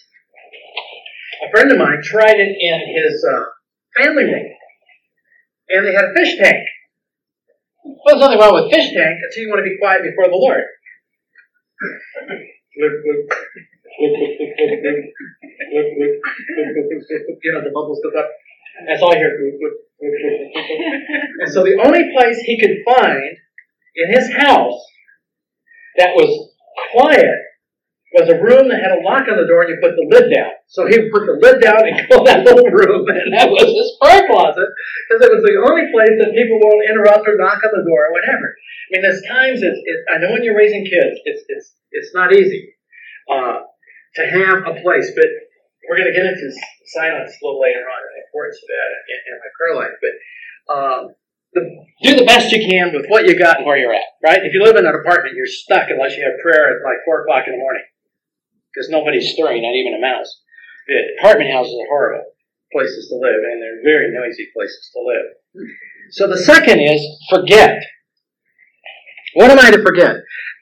A 1.46 1.50
friend 1.50 1.72
of 1.72 1.78
mine 1.78 2.02
tried 2.02 2.38
it 2.38 2.56
in 2.60 3.02
his 3.02 3.24
uh, 3.24 3.44
family 3.96 4.24
room, 4.24 4.46
and 5.70 5.86
they 5.86 5.94
had 5.94 6.04
a 6.04 6.14
fish 6.14 6.36
tank. 6.36 6.66
Well, 7.84 8.18
there's 8.18 8.20
nothing 8.20 8.38
wrong 8.38 8.54
with 8.54 8.72
fish 8.72 8.92
tank 8.92 9.18
until 9.22 9.42
you 9.42 9.48
want 9.48 9.60
to 9.64 9.70
be 9.70 9.78
quiet 9.78 10.02
before 10.02 10.28
the 10.28 10.36
Lord 10.36 10.64
you 15.70 17.52
know, 17.52 17.62
the 17.62 17.70
bubbles 17.72 18.00
go 18.02 18.11
up. 18.19 18.28
That's 18.87 19.02
all 19.02 19.14
I 19.14 19.19
hear. 19.19 19.38
and 21.40 21.52
so 21.52 21.62
the 21.62 21.78
only 21.84 22.11
place 22.17 22.38
he 22.38 22.58
could 22.58 22.82
find 22.84 23.37
in 23.96 24.12
his 24.12 24.32
house 24.32 24.81
that 25.99 26.14
was 26.17 26.55
quiet 26.93 27.37
was 28.11 28.26
a 28.26 28.43
room 28.43 28.67
that 28.67 28.82
had 28.82 28.90
a 28.90 29.02
lock 29.06 29.28
on 29.31 29.38
the 29.38 29.46
door 29.46 29.62
and 29.62 29.70
you 29.70 29.78
put 29.78 29.94
the 29.94 30.06
lid 30.11 30.34
down. 30.34 30.50
So 30.67 30.87
he 30.87 30.99
would 30.99 31.12
put 31.12 31.26
the 31.31 31.38
lid 31.38 31.62
down 31.62 31.87
and 31.87 32.08
go 32.11 32.25
that 32.25 32.43
little 32.43 32.66
room 32.66 33.06
and 33.06 33.31
that 33.38 33.50
was 33.50 33.70
his 33.70 33.94
prayer 34.02 34.26
closet 34.26 34.66
because 35.06 35.23
it 35.23 35.31
was 35.31 35.46
the 35.46 35.55
only 35.62 35.87
place 35.94 36.19
that 36.19 36.34
people 36.34 36.58
won't 36.58 36.90
interrupt 36.90 37.28
or 37.28 37.38
knock 37.38 37.62
on 37.62 37.70
the 37.70 37.87
door 37.87 38.11
or 38.11 38.12
whatever. 38.16 38.56
I 38.56 38.88
mean, 38.90 39.02
there's 39.02 39.23
times 39.31 39.62
it's, 39.62 39.78
it, 39.78 39.99
I 40.11 40.19
know 40.19 40.32
when 40.34 40.43
you're 40.43 40.58
raising 40.58 40.82
kids, 40.82 41.23
it's, 41.23 41.44
it's, 41.46 41.75
it's 41.93 42.11
not 42.14 42.34
easy. 42.34 42.75
Uh, 43.31 43.70
to 44.14 44.23
have 44.26 44.66
a 44.66 44.81
place. 44.82 45.11
But 45.14 45.28
we're 45.88 45.96
going 45.96 46.12
to 46.12 46.16
get 46.16 46.28
into 46.28 46.48
silence 46.92 47.32
a 47.32 47.40
little 47.44 47.60
later 47.60 47.84
on 47.87 48.00
the 48.12 48.22
importance 48.26 48.58
of 48.60 48.68
that 48.68 48.88
in, 49.08 49.18
in 49.30 49.34
my 49.40 49.50
prayer 49.56 49.75
life. 49.78 49.96
But 50.00 50.14
um, 50.70 51.02
the, 51.54 51.62
do 52.02 52.10
the 52.16 52.28
best 52.28 52.52
you 52.52 52.62
can 52.62 52.92
with 52.94 53.06
what 53.08 53.26
you 53.26 53.38
got 53.38 53.58
and 53.58 53.66
where 53.66 53.78
you're 53.78 53.94
at, 53.94 54.10
right? 54.22 54.44
If 54.44 54.52
you 54.52 54.62
live 54.62 54.76
in 54.76 54.87
an 54.87 54.94
apartment, 54.94 55.37
you're 55.37 55.50
stuck 55.50 55.90
unless 55.90 56.16
you 56.16 56.25
have 56.25 56.38
prayer 56.42 56.76
at 56.76 56.84
like 56.84 57.02
4 57.04 57.22
o'clock 57.22 57.44
in 57.46 57.54
the 57.54 57.62
morning 57.62 57.84
because 58.72 58.90
nobody's 58.90 59.32
stirring, 59.32 59.62
not 59.62 59.75
even 59.75 59.94
a 59.94 60.00
mouse. 60.00 60.30
The 60.87 61.18
apartment 61.18 61.50
houses 61.50 61.75
are 61.75 61.88
horrible 61.88 62.25
places 62.72 63.08
to 63.08 63.16
live, 63.16 63.42
and 63.50 63.60
they're 63.60 63.82
very 63.82 64.14
noisy 64.14 64.49
places 64.54 64.90
to 64.94 65.00
live. 65.02 65.66
So 66.10 66.26
the 66.28 66.38
second 66.38 66.80
is 66.80 67.02
forget. 67.28 67.82
What 69.34 69.50
am 69.50 69.58
I 69.58 69.70
to 69.70 69.82
forget? 69.82 70.16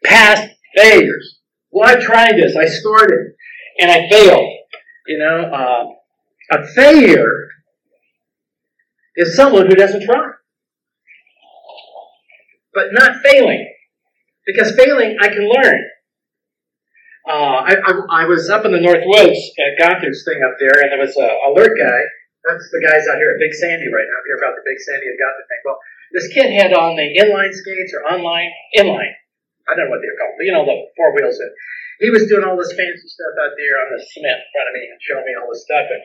Past 0.04 0.48
failures. 0.76 1.38
Well, 1.70 1.88
I 1.88 2.00
tried 2.00 2.37
this. 2.37 2.56
I 2.56 2.64
it 2.64 3.37
and 3.78 3.90
I 3.90 4.08
failed. 4.10 4.48
You 5.08 5.18
know, 5.18 5.40
uh, 5.48 5.84
a 6.52 6.66
failure 6.68 7.48
is 9.16 9.34
someone 9.34 9.66
who 9.66 9.74
doesn't 9.74 10.04
try. 10.04 10.36
But 12.74 12.92
not 12.92 13.24
failing. 13.24 13.72
Because 14.44 14.76
failing, 14.76 15.16
I 15.20 15.28
can 15.28 15.48
learn. 15.48 15.80
Uh, 17.28 17.60
I, 17.64 17.72
I, 17.76 17.92
I, 18.22 18.24
was 18.24 18.48
up 18.48 18.64
in 18.64 18.72
the 18.72 18.80
North 18.80 19.04
Woods 19.04 19.36
at 19.60 19.76
Gothard's 19.76 20.24
thing 20.24 20.40
up 20.40 20.56
there, 20.60 20.80
and 20.80 20.92
there 20.92 21.00
was 21.00 21.16
a 21.16 21.28
alert 21.52 21.76
guy. 21.76 22.00
That's 22.48 22.68
the 22.72 22.80
guys 22.80 23.04
out 23.04 23.20
here 23.20 23.32
at 23.32 23.40
Big 23.40 23.52
Sandy 23.52 23.84
right 23.92 24.08
now. 24.08 24.16
If 24.20 24.24
you 24.24 24.32
hear 24.32 24.40
about 24.40 24.56
the 24.56 24.64
Big 24.64 24.80
Sandy 24.80 25.12
and 25.12 25.18
Gothard 25.20 25.44
thing. 25.44 25.60
Well, 25.64 25.76
this 26.12 26.28
kid 26.32 26.48
had 26.56 26.72
on 26.72 26.96
the 26.96 27.04
inline 27.20 27.52
skates 27.52 27.92
or 27.92 28.08
online 28.08 28.48
inline. 28.76 29.12
I 29.68 29.76
don't 29.76 29.88
know 29.88 29.92
what 29.92 30.00
they're 30.00 30.16
called, 30.16 30.40
but 30.40 30.44
you 30.48 30.52
know 30.56 30.64
the 30.64 30.88
four 30.96 31.12
wheels. 31.12 31.36
And 31.36 31.52
he 31.99 32.14
was 32.14 32.31
doing 32.31 32.47
all 32.47 32.55
this 32.55 32.71
fancy 32.78 33.11
stuff 33.11 33.35
out 33.43 33.59
there 33.59 33.75
on 33.83 33.88
the 33.90 33.99
cement 33.99 34.38
in 34.38 34.49
front 34.55 34.71
of 34.71 34.75
me 34.75 34.85
and 34.87 34.99
showing 35.02 35.26
me 35.26 35.35
all 35.35 35.50
this 35.50 35.67
stuff. 35.67 35.87
And 35.90 36.02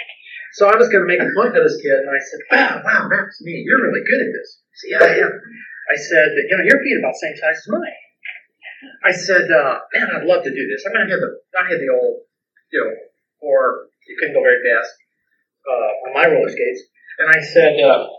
so 0.57 0.69
I 0.69 0.77
was 0.77 0.89
going 0.89 1.05
to 1.05 1.09
make 1.09 1.21
a 1.21 1.29
point 1.33 1.53
to 1.53 1.61
this 1.61 1.77
kid, 1.81 2.01
and 2.01 2.09
I 2.09 2.21
said, 2.21 2.41
"Wow, 2.49 2.73
wow, 2.81 3.03
that's 3.09 3.41
me. 3.41 3.61
You're 3.65 3.81
really 3.81 4.05
good 4.05 4.21
at 4.21 4.31
this." 4.33 4.49
He 4.69 4.75
said, 4.77 4.89
"Yeah, 4.93 5.05
I 5.05 5.13
am." 5.25 5.33
I 5.89 5.97
said, 5.97 6.29
"You 6.33 6.53
know, 6.57 6.65
your 6.65 6.81
feet 6.81 6.97
about 6.97 7.13
the 7.17 7.23
same 7.25 7.37
size 7.37 7.61
as 7.61 7.69
mine." 7.69 7.97
I 9.05 9.13
said, 9.13 9.45
uh, 9.49 9.85
"Man, 9.93 10.09
I'd 10.13 10.29
love 10.29 10.43
to 10.45 10.53
do 10.53 10.65
this. 10.65 10.85
I 10.85 10.93
mean, 10.93 11.05
I 11.05 11.09
had 11.09 11.21
the 11.21 11.31
I 11.57 11.63
had 11.69 11.79
the 11.81 11.89
old, 11.93 12.25
you 12.73 12.81
know, 12.81 12.93
or 13.45 13.89
you 14.09 14.17
couldn't 14.17 14.37
go 14.37 14.41
very 14.41 14.61
fast 14.65 14.93
uh, 15.65 16.09
on 16.09 16.13
my 16.13 16.25
roller 16.25 16.49
skates." 16.49 16.89
And 17.21 17.29
I 17.29 17.41
said, 17.41 17.77
uh, 17.81 18.09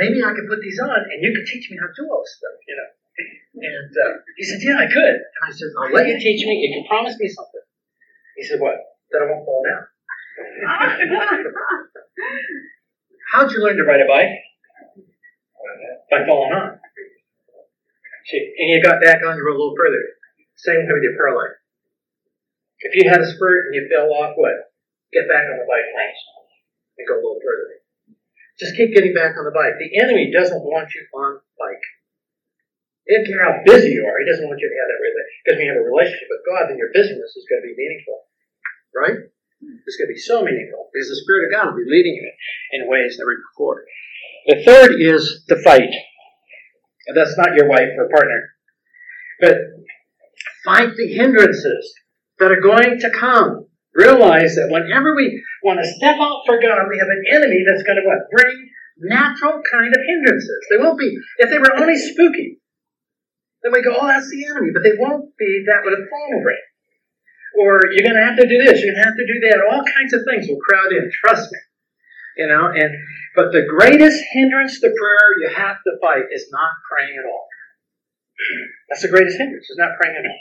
"Maybe 0.00 0.24
I 0.24 0.32
could 0.32 0.48
put 0.48 0.60
these 0.60 0.80
on, 0.80 1.08
and 1.08 1.20
you 1.20 1.32
could 1.36 1.44
teach 1.44 1.68
me 1.68 1.76
how 1.76 1.88
to 1.88 1.96
do 1.96 2.08
all 2.08 2.24
this 2.24 2.36
stuff." 2.36 2.56
You 2.68 2.76
know. 2.76 2.88
And 3.18 3.92
uh, 3.92 4.12
he 4.36 4.44
said, 4.44 4.60
Yeah, 4.62 4.78
I 4.78 4.86
could. 4.86 5.16
And 5.20 5.42
I 5.44 5.50
said, 5.50 5.68
I'll 5.78 5.92
let 5.92 6.08
you 6.08 6.18
teach 6.18 6.46
me 6.46 6.64
if 6.64 6.76
you 6.76 6.84
promise 6.88 7.16
me 7.18 7.28
something. 7.28 7.60
He 8.36 8.44
said, 8.44 8.60
What? 8.60 8.74
That 9.12 9.22
I 9.22 9.26
won't 9.30 9.44
fall 9.44 9.62
down. 9.68 9.84
How'd 13.32 13.52
you 13.52 13.62
learn 13.62 13.76
to 13.76 13.84
ride 13.84 14.00
a 14.00 14.08
bike? 14.08 14.40
By 16.10 16.26
falling 16.26 16.52
on. 16.52 16.78
And 18.32 18.68
you 18.70 18.82
got 18.82 19.02
back 19.02 19.20
on, 19.26 19.36
you 19.36 19.44
rode 19.44 19.56
a 19.56 19.60
little 19.60 19.76
further. 19.76 20.16
Same 20.56 20.86
thing 20.86 20.94
with 20.94 21.02
your 21.02 21.36
life. 21.36 21.56
If 22.80 22.94
you 22.94 23.10
had 23.10 23.20
a 23.20 23.26
spurt 23.26 23.66
and 23.66 23.74
you 23.74 23.88
fell 23.90 24.10
off, 24.14 24.34
what? 24.36 24.72
Get 25.12 25.28
back 25.28 25.44
on 25.44 25.58
the 25.58 25.66
bike 25.68 25.84
and 25.92 27.08
go 27.08 27.14
a 27.14 27.20
little 27.20 27.40
further. 27.42 27.82
Just 28.58 28.76
keep 28.76 28.94
getting 28.94 29.14
back 29.14 29.36
on 29.36 29.44
the 29.44 29.52
bike. 29.52 29.74
The 29.78 30.00
enemy 30.00 30.32
doesn't 30.32 30.62
want 30.62 30.88
you 30.94 31.04
on. 31.14 31.40
He 33.06 33.18
doesn't 33.18 33.30
care 33.30 33.42
how 33.42 33.60
busy 33.66 33.98
you 33.98 34.06
are. 34.06 34.18
He 34.22 34.28
doesn't 34.30 34.46
want 34.46 34.62
you 34.62 34.70
to 34.70 34.78
have 34.78 34.90
that 34.90 35.02
relationship. 35.02 35.42
Because 35.42 35.56
when 35.58 35.66
you 35.66 35.72
have 35.74 35.82
a 35.82 35.90
relationship 35.90 36.28
with 36.30 36.46
God, 36.46 36.62
then 36.70 36.78
your 36.78 36.94
busyness 36.94 37.34
is 37.34 37.46
going 37.50 37.62
to 37.62 37.68
be 37.70 37.76
meaningful. 37.78 38.18
Right? 38.94 39.18
It's 39.86 39.98
going 39.98 40.10
to 40.10 40.14
be 40.14 40.22
so 40.22 40.42
meaningful 40.42 40.90
because 40.90 41.08
the 41.08 41.22
Spirit 41.22 41.46
of 41.46 41.54
God 41.54 41.70
will 41.70 41.82
be 41.82 41.90
leading 41.90 42.18
you 42.18 42.30
in 42.72 42.90
ways 42.90 43.18
never 43.18 43.38
before. 43.38 43.86
The 44.46 44.62
third 44.64 44.98
is 44.98 45.44
the 45.46 45.56
fight. 45.62 45.90
And 47.06 47.16
that's 47.16 47.38
not 47.38 47.54
your 47.54 47.68
wife 47.68 47.90
or 47.98 48.08
partner. 48.08 48.54
But 49.40 49.58
fight 50.64 50.94
the 50.96 51.12
hindrances 51.14 51.94
that 52.38 52.50
are 52.50 52.60
going 52.60 52.98
to 53.00 53.10
come. 53.10 53.66
Realize 53.94 54.54
that 54.56 54.70
whenever 54.70 55.14
we 55.14 55.42
want 55.62 55.78
to 55.82 55.92
step 55.98 56.16
out 56.18 56.42
for 56.46 56.56
God, 56.56 56.88
we 56.88 56.98
have 56.98 57.10
an 57.10 57.24
enemy 57.30 57.62
that's 57.66 57.82
going 57.82 58.00
to 58.00 58.06
what? 58.08 58.30
Bring 58.30 58.70
natural 58.98 59.60
kind 59.70 59.94
of 59.94 60.00
hindrances. 60.06 60.66
They 60.70 60.78
won't 60.78 60.98
be, 60.98 61.14
if 61.38 61.50
they 61.50 61.58
were 61.58 61.76
only 61.76 61.98
spooky, 61.98 62.61
then 63.62 63.72
we 63.72 63.82
go, 63.82 63.94
oh, 63.94 64.06
that's 64.06 64.30
the 64.30 64.44
enemy. 64.46 64.70
But 64.74 64.82
they 64.82 64.98
won't 64.98 65.36
be 65.38 65.64
that 65.66 65.82
would 65.84 65.94
have 65.96 66.08
fallen 66.10 66.42
bring. 66.42 66.58
Or 67.58 67.80
you're 67.92 68.06
going 68.06 68.18
to 68.18 68.26
have 68.26 68.36
to 68.36 68.48
do 68.48 68.58
this, 68.58 68.80
you're 68.80 68.92
going 68.92 69.02
to 69.02 69.08
have 69.08 69.16
to 69.16 69.26
do 69.26 69.38
that. 69.46 69.62
All 69.70 69.84
kinds 69.84 70.12
of 70.14 70.22
things 70.26 70.48
will 70.48 70.58
crowd 70.58 70.92
in. 70.92 71.10
Trust 71.12 71.52
me. 71.52 71.58
You 72.36 72.48
know, 72.48 72.72
and 72.72 72.90
but 73.36 73.52
the 73.52 73.66
greatest 73.68 74.22
hindrance 74.32 74.80
to 74.80 74.88
prayer 74.88 75.38
you 75.40 75.50
have 75.54 75.76
to 75.84 75.92
fight 76.00 76.24
is 76.32 76.48
not 76.50 76.70
praying 76.90 77.14
at 77.18 77.26
all. 77.28 77.46
That's 78.88 79.02
the 79.02 79.08
greatest 79.08 79.36
hindrance, 79.36 79.68
is 79.68 79.76
not 79.76 79.98
praying 80.00 80.16
at 80.16 80.24
all. 80.24 80.40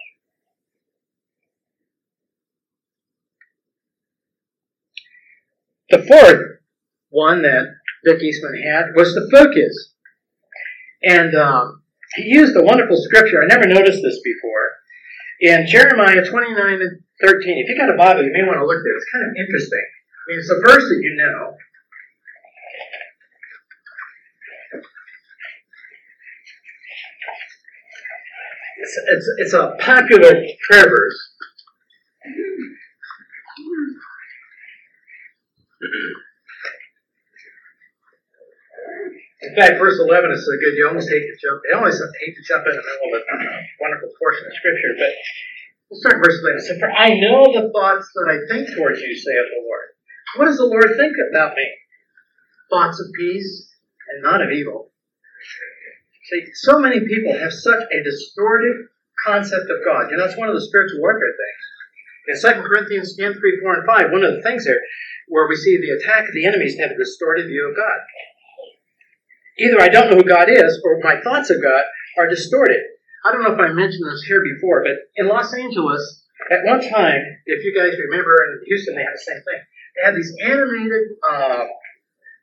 The 5.90 6.08
fourth 6.08 6.60
one 7.10 7.42
that 7.42 7.66
Dick 8.06 8.22
Eastman 8.22 8.62
had 8.64 8.96
was 8.96 9.14
the 9.14 9.30
focus. 9.30 9.94
And 11.04 11.36
um, 11.36 11.81
he 12.16 12.24
used 12.24 12.56
a 12.58 12.64
wonderful 12.64 12.98
scripture. 12.98 13.42
I 13.42 13.48
never 13.48 13.68
noticed 13.68 14.02
this 14.04 14.20
before. 14.24 14.68
In 15.42 15.66
Jeremiah 15.68 16.24
29 16.24 16.82
and 16.82 17.02
13, 17.22 17.58
if 17.58 17.70
you 17.70 17.78
got 17.78 17.94
a 17.94 17.98
Bible, 17.98 18.24
you 18.24 18.32
may 18.34 18.44
want 18.46 18.60
to 18.60 18.66
look 18.66 18.84
there. 18.84 18.96
It's 18.96 19.12
kind 19.12 19.26
of 19.26 19.32
interesting. 19.38 19.80
I 19.80 20.24
mean, 20.30 20.40
it's 20.40 20.52
a 20.52 20.60
verse 20.60 20.84
that 20.84 21.00
you 21.02 21.16
know. 21.16 21.58
It's, 28.82 28.98
it's, 29.08 29.28
it's 29.38 29.54
a 29.54 29.76
popular 29.80 30.34
prayer 30.68 30.90
verse. 30.90 31.20
In 39.42 39.58
fact, 39.58 39.82
verse 39.82 39.98
11 39.98 40.32
is 40.32 40.46
so 40.46 40.54
good, 40.54 40.78
you 40.78 40.86
almost 40.86 41.10
hate 41.10 41.26
to 41.26 41.36
jump. 41.42 41.66
I 41.66 41.82
always 41.82 41.98
hate 41.98 42.36
to 42.38 42.44
jump 42.46 42.62
in 42.70 42.78
the 42.78 42.86
middle 42.86 43.10
of 43.10 43.26
a 43.26 43.66
wonderful 43.82 44.14
portion 44.22 44.46
of 44.46 44.54
Scripture, 44.54 44.94
but 45.02 45.14
let's 45.90 46.02
start 46.06 46.22
verse 46.22 46.38
11. 46.46 46.62
So, 46.62 46.78
for 46.78 46.94
I 46.94 47.18
know 47.18 47.50
the 47.50 47.74
thoughts 47.74 48.06
that 48.14 48.30
I 48.30 48.38
think 48.46 48.70
towards 48.70 49.02
you, 49.02 49.18
saith 49.18 49.50
the 49.50 49.66
Lord. 49.66 49.88
What 50.38 50.46
does 50.46 50.62
the 50.62 50.70
Lord 50.70 50.94
think 50.94 51.18
about 51.34 51.58
me? 51.58 51.66
Thoughts 52.70 53.02
of 53.02 53.10
peace 53.18 53.74
and 54.14 54.22
not 54.22 54.46
of 54.46 54.54
evil. 54.54 54.94
See, 56.30 56.46
so 56.54 56.78
many 56.78 57.02
people 57.02 57.34
have 57.34 57.52
such 57.52 57.82
a 57.82 58.04
distorted 58.06 58.94
concept 59.26 59.74
of 59.74 59.84
God. 59.84 60.12
You 60.12 60.18
know, 60.18 60.26
that's 60.26 60.38
one 60.38 60.50
of 60.50 60.56
the 60.56 60.62
spiritual 60.62 61.02
warfare 61.02 61.34
things. 61.34 61.66
In 62.30 62.38
2 62.38 62.62
Corinthians 62.62 63.18
10, 63.18 63.34
3, 63.34 63.60
4, 63.62 63.74
and 63.74 63.86
5, 63.90 64.12
one 64.14 64.24
of 64.24 64.38
the 64.38 64.46
things 64.46 64.66
there 64.66 64.80
where 65.28 65.50
we 65.50 65.56
see 65.56 65.82
the 65.82 65.98
attack 65.98 66.30
of 66.30 66.34
the 66.34 66.46
enemies 66.46 66.78
have 66.78 66.92
a 66.92 66.98
distorted 66.98 67.48
view 67.48 67.68
of 67.68 67.76
God. 67.76 68.00
Either 69.60 69.82
I 69.82 69.90
don't 69.90 70.10
know 70.10 70.18
who 70.18 70.24
God 70.24 70.50
is, 70.50 70.82
or 70.84 71.00
my 71.04 71.22
thoughts 71.22 71.50
of 71.50 71.62
God 71.62 71.84
are 72.18 72.28
distorted. 72.28 72.82
I 73.26 73.32
don't 73.32 73.44
know 73.44 73.54
if 73.54 73.60
I 73.60 73.74
mentioned 73.74 74.08
this 74.08 74.24
here 74.24 74.42
before, 74.42 74.84
but 74.84 74.98
in 75.16 75.28
Los 75.28 75.54
Angeles, 75.54 76.26
at 76.50 76.66
one 76.66 76.82
time, 76.82 77.22
if 77.46 77.64
you 77.64 77.76
guys 77.76 77.94
remember, 78.00 78.34
in 78.44 78.66
Houston 78.66 78.96
they 78.96 79.04
had 79.04 79.14
the 79.14 79.28
same 79.28 79.42
thing. 79.46 79.62
They 79.96 80.04
had 80.06 80.16
these 80.16 80.34
animated 80.42 81.20
uh, 81.22 81.66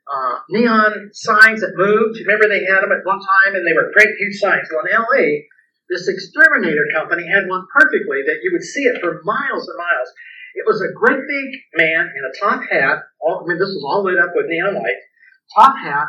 uh, 0.09 0.35
neon 0.49 1.09
signs 1.13 1.61
that 1.61 1.75
moved. 1.75 2.19
Remember 2.19 2.47
they 2.47 2.63
had 2.65 2.81
them 2.81 2.93
at 2.95 3.03
one 3.03 3.19
time, 3.19 3.55
and 3.55 3.67
they 3.67 3.73
were 3.73 3.91
great, 3.91 4.15
huge 4.17 4.39
signs. 4.39 4.69
Well, 4.71 4.85
in 4.85 4.95
LA, 4.95 5.49
this 5.89 6.07
exterminator 6.07 6.85
company 6.93 7.27
had 7.27 7.49
one 7.49 7.65
perfectly 7.73 8.21
that 8.23 8.39
you 8.41 8.53
would 8.53 8.63
see 8.63 8.85
it 8.85 9.01
for 9.01 9.21
miles 9.25 9.67
and 9.67 9.77
miles. 9.77 10.09
It 10.55 10.65
was 10.65 10.81
a 10.81 10.93
great 10.93 11.21
big 11.27 11.49
man 11.75 12.09
in 12.09 12.23
a 12.23 12.33
top 12.39 12.63
hat. 12.69 13.03
All, 13.19 13.43
I 13.43 13.49
mean, 13.49 13.59
this 13.59 13.73
was 13.73 13.83
all 13.85 14.03
lit 14.03 14.17
up 14.19 14.31
with 14.33 14.47
neon 14.47 14.75
lights. 14.75 15.05
Top 15.55 15.77
hat, 15.77 16.07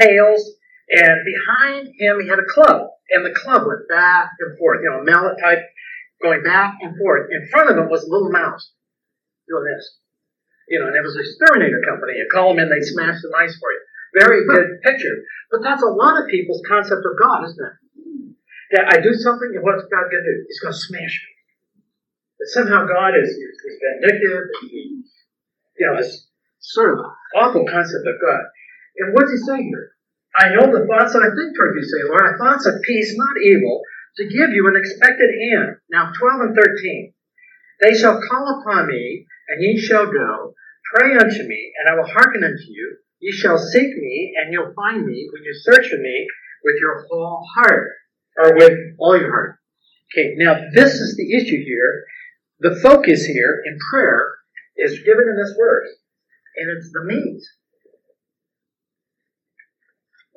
tails, 0.00 0.44
and 0.90 1.24
behind 1.24 1.88
him 1.98 2.20
he 2.20 2.28
had 2.28 2.38
a 2.38 2.48
club, 2.48 2.88
and 3.10 3.24
the 3.24 3.34
club 3.34 3.66
went 3.66 3.88
back 3.88 4.30
and 4.40 4.58
forth. 4.58 4.80
You 4.82 4.90
know, 4.90 5.00
a 5.00 5.04
mallet 5.04 5.38
type 5.42 5.64
going 6.22 6.42
back 6.42 6.76
and 6.80 6.96
forth. 6.98 7.30
In 7.30 7.48
front 7.50 7.70
of 7.70 7.76
him 7.76 7.88
was 7.88 8.04
a 8.04 8.10
little 8.10 8.30
mouse 8.30 8.72
doing 9.48 9.64
this. 9.74 9.98
You 10.68 10.80
know, 10.80 10.88
and 10.88 10.96
it 10.96 11.02
was 11.02 11.16
an 11.16 11.24
exterminator 11.24 11.80
company. 11.88 12.12
You 12.20 12.28
call 12.30 12.52
them 12.52 12.60
in, 12.60 12.68
they 12.68 12.84
smash 12.84 13.22
the 13.22 13.32
mice 13.32 13.56
for 13.56 13.72
you. 13.72 13.80
Very 14.20 14.44
good 14.44 14.80
picture. 14.84 15.24
But 15.50 15.64
that's 15.64 15.82
a 15.82 15.88
lot 15.88 16.20
of 16.20 16.28
people's 16.28 16.62
concept 16.68 17.00
of 17.04 17.16
God, 17.16 17.44
isn't 17.48 17.56
it? 17.56 17.76
That 18.76 18.84
I 18.92 19.00
do 19.00 19.14
something, 19.16 19.48
and 19.56 19.64
what's 19.64 19.88
God 19.88 20.12
going 20.12 20.24
to 20.24 20.28
do? 20.28 20.44
He's 20.44 20.60
going 20.60 20.76
to 20.76 20.78
smash 20.78 21.16
me. 21.24 21.32
That 22.38 22.48
somehow 22.52 22.84
God 22.84 23.16
is, 23.16 23.32
is 23.32 23.76
vindictive. 23.80 24.44
You 24.68 25.86
know, 25.88 25.96
it's 25.98 26.28
sort 26.60 26.98
of 26.98 27.04
awful 27.36 27.64
concept 27.64 28.04
of 28.04 28.20
God. 28.20 28.44
And 28.98 29.14
what's 29.14 29.30
he 29.30 29.38
saying 29.38 29.70
here? 29.70 29.92
I 30.36 30.54
know 30.54 30.66
the 30.70 30.86
thoughts 30.86 31.14
that 31.14 31.22
I 31.22 31.34
think 31.34 31.56
toward 31.56 31.74
you, 31.74 31.82
say, 31.82 32.02
Lord, 32.06 32.22
are 32.22 32.38
thoughts 32.38 32.66
of 32.66 32.82
peace, 32.82 33.14
not 33.16 33.40
evil, 33.42 33.82
to 34.16 34.28
give 34.28 34.50
you 34.50 34.66
an 34.68 34.76
expected 34.76 35.30
end. 35.54 35.76
Now, 35.90 36.12
12 36.18 36.40
and 36.40 36.56
13. 36.56 37.14
They 37.80 37.94
shall 37.94 38.20
call 38.20 38.60
upon 38.60 38.88
me, 38.88 39.26
and 39.48 39.62
ye 39.62 39.78
shall 39.78 40.06
go. 40.06 40.54
Pray 40.94 41.16
unto 41.16 41.42
me, 41.46 41.72
and 41.78 41.88
I 41.88 41.94
will 41.96 42.10
hearken 42.10 42.44
unto 42.44 42.66
you. 42.68 42.98
Ye 43.20 43.32
shall 43.32 43.58
seek 43.58 43.96
me, 43.96 44.34
and 44.36 44.52
you'll 44.52 44.74
find 44.74 45.04
me 45.04 45.28
when 45.32 45.42
you 45.42 45.54
search 45.54 45.88
for 45.88 45.98
me 45.98 46.26
with 46.64 46.76
your 46.80 47.06
whole 47.08 47.44
heart, 47.56 47.90
or 48.36 48.54
with 48.54 48.78
all 48.98 49.18
your 49.18 49.30
heart. 49.30 49.58
Okay, 50.12 50.34
now 50.36 50.54
this 50.72 50.94
is 50.94 51.16
the 51.16 51.36
issue 51.36 51.62
here. 51.64 52.04
The 52.60 52.78
focus 52.82 53.24
here 53.24 53.62
in 53.64 53.78
prayer 53.90 54.34
is 54.76 55.00
given 55.00 55.28
in 55.28 55.36
this 55.36 55.54
verse, 55.56 55.90
and 56.56 56.76
it's 56.76 56.90
the 56.92 57.04
means. 57.04 57.48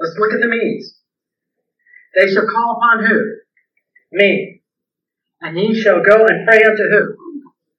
Let's 0.01 0.17
look 0.17 0.34
at 0.34 0.41
the 0.41 0.48
means. 0.48 0.96
They 2.15 2.34
shall 2.34 2.48
call 2.48 2.77
upon 2.77 3.05
who? 3.05 3.36
Me. 4.12 4.62
And 5.41 5.58
ye 5.58 5.79
shall 5.79 6.03
go 6.03 6.25
and 6.25 6.48
pray 6.48 6.63
unto 6.63 6.84
who? 6.89 7.15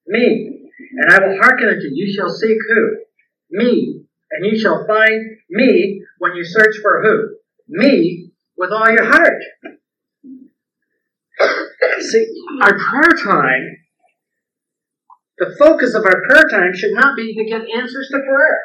Me. 0.06 0.68
And 0.92 1.12
I 1.12 1.18
will 1.18 1.36
hearken 1.36 1.68
unto 1.68 1.88
you. 1.90 2.06
You 2.06 2.14
shall 2.14 2.30
seek 2.30 2.58
who? 2.68 2.96
Me. 3.50 4.04
And 4.30 4.46
you 4.46 4.56
shall 4.56 4.86
find 4.86 5.36
me 5.50 6.02
when 6.18 6.36
you 6.36 6.44
search 6.44 6.76
for 6.80 7.02
who? 7.02 7.36
Me 7.68 8.30
with 8.56 8.70
all 8.70 8.88
your 8.88 9.04
heart. 9.04 9.42
See, 12.00 12.26
our 12.62 12.78
prayer 12.78 13.10
time, 13.24 13.78
the 15.38 15.56
focus 15.58 15.94
of 15.94 16.04
our 16.04 16.22
prayer 16.28 16.44
time 16.48 16.72
should 16.74 16.92
not 16.92 17.16
be 17.16 17.34
to 17.34 17.44
get 17.44 17.62
answers 17.76 18.08
to 18.12 18.18
prayer. 18.18 18.60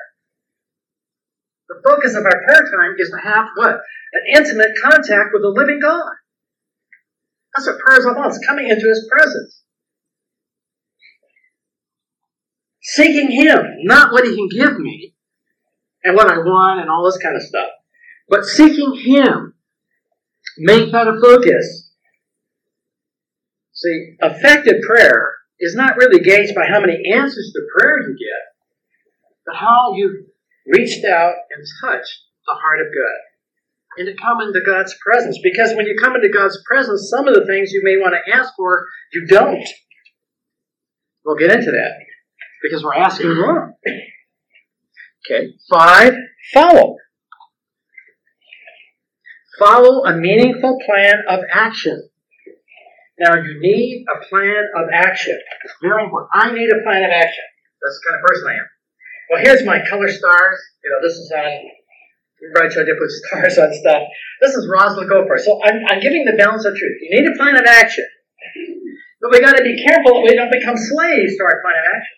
The 1.69 1.81
focus 1.83 2.15
of 2.15 2.23
our 2.23 2.43
prayer 2.45 2.61
time 2.71 2.95
is 2.97 3.09
to 3.09 3.17
have 3.17 3.47
what? 3.55 3.75
An 4.13 4.35
intimate 4.35 4.71
contact 4.81 5.31
with 5.33 5.41
the 5.41 5.49
living 5.49 5.79
God. 5.81 6.13
That's 7.55 7.67
what 7.67 7.79
prayer 7.79 7.99
is 7.99 8.05
all 8.05 8.13
about. 8.13 8.27
It's 8.27 8.45
coming 8.45 8.69
into 8.69 8.87
His 8.87 9.07
presence. 9.11 9.63
Seeking 12.81 13.31
Him, 13.31 13.59
not 13.83 14.13
what 14.13 14.25
He 14.25 14.35
can 14.35 14.47
give 14.49 14.79
me 14.79 15.13
and 16.03 16.15
what 16.15 16.29
I 16.31 16.37
want 16.37 16.79
and 16.79 16.89
all 16.89 17.05
this 17.05 17.21
kind 17.21 17.35
of 17.35 17.41
stuff, 17.41 17.69
but 18.29 18.45
seeking 18.45 18.95
Him. 18.95 19.53
Make 20.59 20.91
that 20.91 21.07
a 21.07 21.19
focus. 21.21 21.91
See, 23.73 24.15
effective 24.21 24.81
prayer 24.87 25.35
is 25.59 25.75
not 25.75 25.97
really 25.97 26.19
gauged 26.19 26.55
by 26.55 26.65
how 26.65 26.79
many 26.79 27.11
answers 27.13 27.51
to 27.53 27.61
prayer 27.75 28.01
you 28.01 28.17
get, 28.17 28.55
but 29.45 29.55
how 29.55 29.93
you 29.95 30.25
reached 30.73 31.05
out 31.05 31.33
and 31.51 31.65
touched 31.83 32.19
the 32.45 32.53
heart 32.53 32.81
of 32.81 32.87
God. 32.87 33.17
And 33.97 34.07
to 34.07 34.21
come 34.21 34.41
into 34.41 34.61
God's 34.65 34.95
presence. 35.03 35.39
Because 35.41 35.73
when 35.75 35.87
you 35.87 35.97
come 36.01 36.15
into 36.15 36.29
God's 36.29 36.61
presence, 36.69 37.09
some 37.09 37.27
of 37.27 37.33
the 37.33 37.45
things 37.45 37.71
you 37.71 37.81
may 37.83 37.97
want 37.97 38.13
to 38.13 38.33
ask 38.33 38.53
for, 38.55 38.85
you 39.11 39.25
don't. 39.27 39.67
We'll 41.25 41.37
get 41.37 41.51
into 41.51 41.71
that. 41.71 41.91
because 42.61 42.83
we're 42.83 42.93
asking 42.93 43.29
wrong. 43.29 43.73
Okay. 45.29 45.49
Five, 45.69 46.13
follow. 46.53 46.95
Follow 49.59 50.05
a 50.05 50.15
meaningful 50.15 50.77
plan 50.85 51.15
of 51.27 51.39
action. 51.51 52.09
Now, 53.19 53.35
you 53.35 53.59
need 53.59 54.05
a 54.07 54.25
plan 54.29 54.63
of 54.75 54.85
action. 54.93 55.37
Very 55.81 56.03
important. 56.03 56.29
I 56.33 56.51
need 56.53 56.69
a 56.69 56.83
plan 56.83 57.03
of 57.03 57.09
action. 57.11 57.43
That's 57.81 57.99
the 57.99 58.09
kind 58.09 58.21
of 58.21 58.27
person 58.27 58.47
I 58.47 58.53
am. 58.53 58.67
Well, 59.29 59.43
here's 59.43 59.65
my 59.65 59.79
color 59.89 60.07
stars. 60.07 60.57
You 60.83 60.89
know, 60.91 60.99
this 61.03 61.17
is 61.17 61.31
on, 61.35 61.43
I 61.43 62.83
did 62.83 62.97
put 62.97 63.11
stars 63.11 63.57
on 63.57 63.73
stuff. 63.73 64.03
This 64.41 64.55
is 64.55 64.69
Rosalind 64.71 65.11
Goforth. 65.11 65.43
So 65.43 65.59
I'm, 65.63 65.83
I'm 65.87 65.99
giving 65.99 66.23
the 66.25 66.37
balance 66.37 66.65
of 66.65 66.75
truth. 66.75 66.97
You 67.01 67.21
need 67.21 67.29
a 67.29 67.35
plan 67.35 67.57
of 67.57 67.65
action. 67.65 68.05
But 69.21 69.31
we 69.31 69.41
got 69.41 69.57
to 69.57 69.63
be 69.63 69.83
careful 69.83 70.13
that 70.13 70.23
we 70.29 70.35
don't 70.35 70.51
become 70.51 70.77
slaves 70.77 71.35
to 71.37 71.43
our 71.43 71.59
plan 71.61 71.75
of 71.75 71.85
action. 71.95 72.17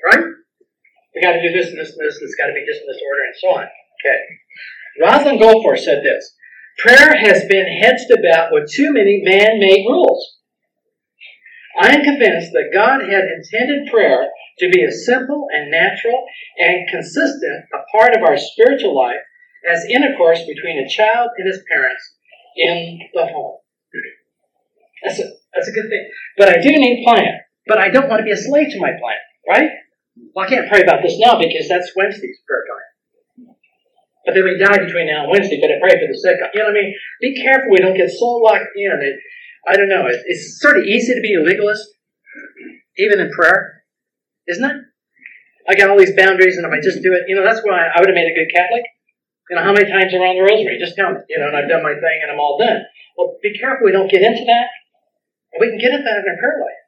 Right? 0.00 0.24
We 1.14 1.22
got 1.22 1.32
to 1.32 1.42
do 1.42 1.52
this 1.52 1.68
and 1.68 1.78
this 1.78 1.92
and 1.92 2.00
this. 2.00 2.16
and 2.16 2.26
It's 2.26 2.34
got 2.34 2.46
to 2.46 2.54
be 2.54 2.64
just 2.66 2.82
in 2.82 2.88
this 2.88 3.02
order 3.04 3.22
and 3.22 3.36
so 3.38 3.48
on. 3.60 3.66
Okay. 4.00 4.18
Rosalind 4.98 5.40
Goforth 5.40 5.84
said 5.84 6.02
this 6.02 6.34
Prayer 6.78 7.14
has 7.14 7.44
been 7.44 7.68
hedged 7.68 8.10
about 8.10 8.52
with 8.52 8.72
too 8.72 8.92
many 8.92 9.22
man 9.22 9.60
made 9.60 9.84
rules. 9.86 10.38
I 11.78 11.94
am 11.94 12.02
convinced 12.02 12.52
that 12.52 12.72
God 12.72 13.02
had 13.02 13.24
intended 13.24 13.90
prayer 13.90 14.30
to 14.58 14.68
be 14.68 14.84
as 14.84 15.06
simple 15.06 15.46
and 15.52 15.70
natural 15.70 16.24
and 16.58 16.88
consistent 16.90 17.64
a 17.72 17.96
part 17.96 18.16
of 18.16 18.22
our 18.22 18.36
spiritual 18.36 18.96
life 18.96 19.22
as 19.70 19.84
intercourse 19.88 20.40
between 20.46 20.78
a 20.78 20.88
child 20.88 21.30
and 21.38 21.46
his 21.46 21.62
parents 21.70 22.16
in 22.56 22.98
the 23.14 23.26
home. 23.26 23.58
That's 25.04 25.18
a, 25.20 25.24
that's 25.54 25.68
a 25.68 25.72
good 25.72 25.88
thing. 25.88 26.10
But 26.36 26.48
I 26.48 26.60
do 26.60 26.68
need 26.68 27.00
a 27.00 27.04
plan. 27.04 27.40
But 27.66 27.78
I 27.78 27.88
don't 27.88 28.08
want 28.08 28.20
to 28.20 28.24
be 28.24 28.32
a 28.32 28.36
slave 28.36 28.72
to 28.72 28.80
my 28.80 28.92
plan, 28.98 29.20
right? 29.48 29.70
Well, 30.34 30.46
I 30.46 30.48
can't 30.48 30.68
pray 30.68 30.82
about 30.82 31.02
this 31.02 31.18
now 31.18 31.38
because 31.38 31.68
that's 31.68 31.92
Wednesday's 31.94 32.38
prayer 32.46 32.64
time. 32.66 33.54
But 34.24 34.34
they 34.34 34.42
may 34.42 34.58
die 34.58 34.84
between 34.84 35.06
now 35.06 35.22
and 35.24 35.30
Wednesday, 35.30 35.60
but 35.60 35.70
I 35.70 35.80
pray 35.80 35.96
for 36.00 36.10
the 36.10 36.18
sick. 36.18 36.36
You 36.52 36.60
know 36.60 36.66
what 36.66 36.76
I 36.76 36.82
mean? 36.82 36.94
Be 37.20 37.42
careful 37.42 37.70
we 37.70 37.78
don't 37.78 37.96
get 37.96 38.10
so 38.10 38.26
locked 38.42 38.76
in. 38.76 38.92
It, 39.00 39.16
I 39.66 39.76
don't 39.76 39.88
know. 39.88 40.06
It, 40.06 40.20
it's 40.26 40.60
sort 40.60 40.78
of 40.78 40.84
easy 40.84 41.14
to 41.14 41.20
be 41.20 41.34
a 41.34 41.42
legalist, 41.42 41.86
even 42.98 43.20
in 43.20 43.30
prayer, 43.30 43.79
isn't 44.50 44.66
it? 44.66 44.76
I 45.68 45.78
got 45.78 45.90
all 45.90 45.98
these 45.98 46.16
boundaries, 46.16 46.56
and 46.58 46.66
if 46.66 46.72
I 46.72 46.82
just 46.82 47.02
do 47.02 47.14
it, 47.14 47.30
you 47.30 47.36
know, 47.36 47.44
that's 47.44 47.62
why 47.62 47.86
I 47.86 48.00
would 48.00 48.10
have 48.10 48.18
made 48.18 48.26
a 48.26 48.34
good 48.34 48.50
Catholic. 48.50 48.82
You 49.48 49.56
know, 49.56 49.62
how 49.62 49.72
many 49.72 49.86
times 49.86 50.14
around 50.14 50.34
the 50.34 50.46
rosary? 50.46 50.78
Just 50.78 50.96
count 50.96 51.18
it, 51.18 51.24
you 51.28 51.38
know, 51.38 51.48
and 51.48 51.56
I've 51.56 51.68
done 51.68 51.82
my 51.82 51.94
thing 51.94 52.18
and 52.22 52.30
I'm 52.30 52.38
all 52.38 52.58
done. 52.58 52.86
Well, 53.18 53.38
be 53.42 53.54
careful 53.58 53.86
we 53.86 53.92
don't 53.92 54.10
get 54.10 54.22
into 54.22 54.46
that. 54.46 54.70
We 55.58 55.68
can 55.68 55.78
get 55.78 55.90
into 55.90 56.06
that 56.06 56.22
in 56.22 56.30
our 56.30 56.38
prayer 56.38 56.58
life. 56.62 56.82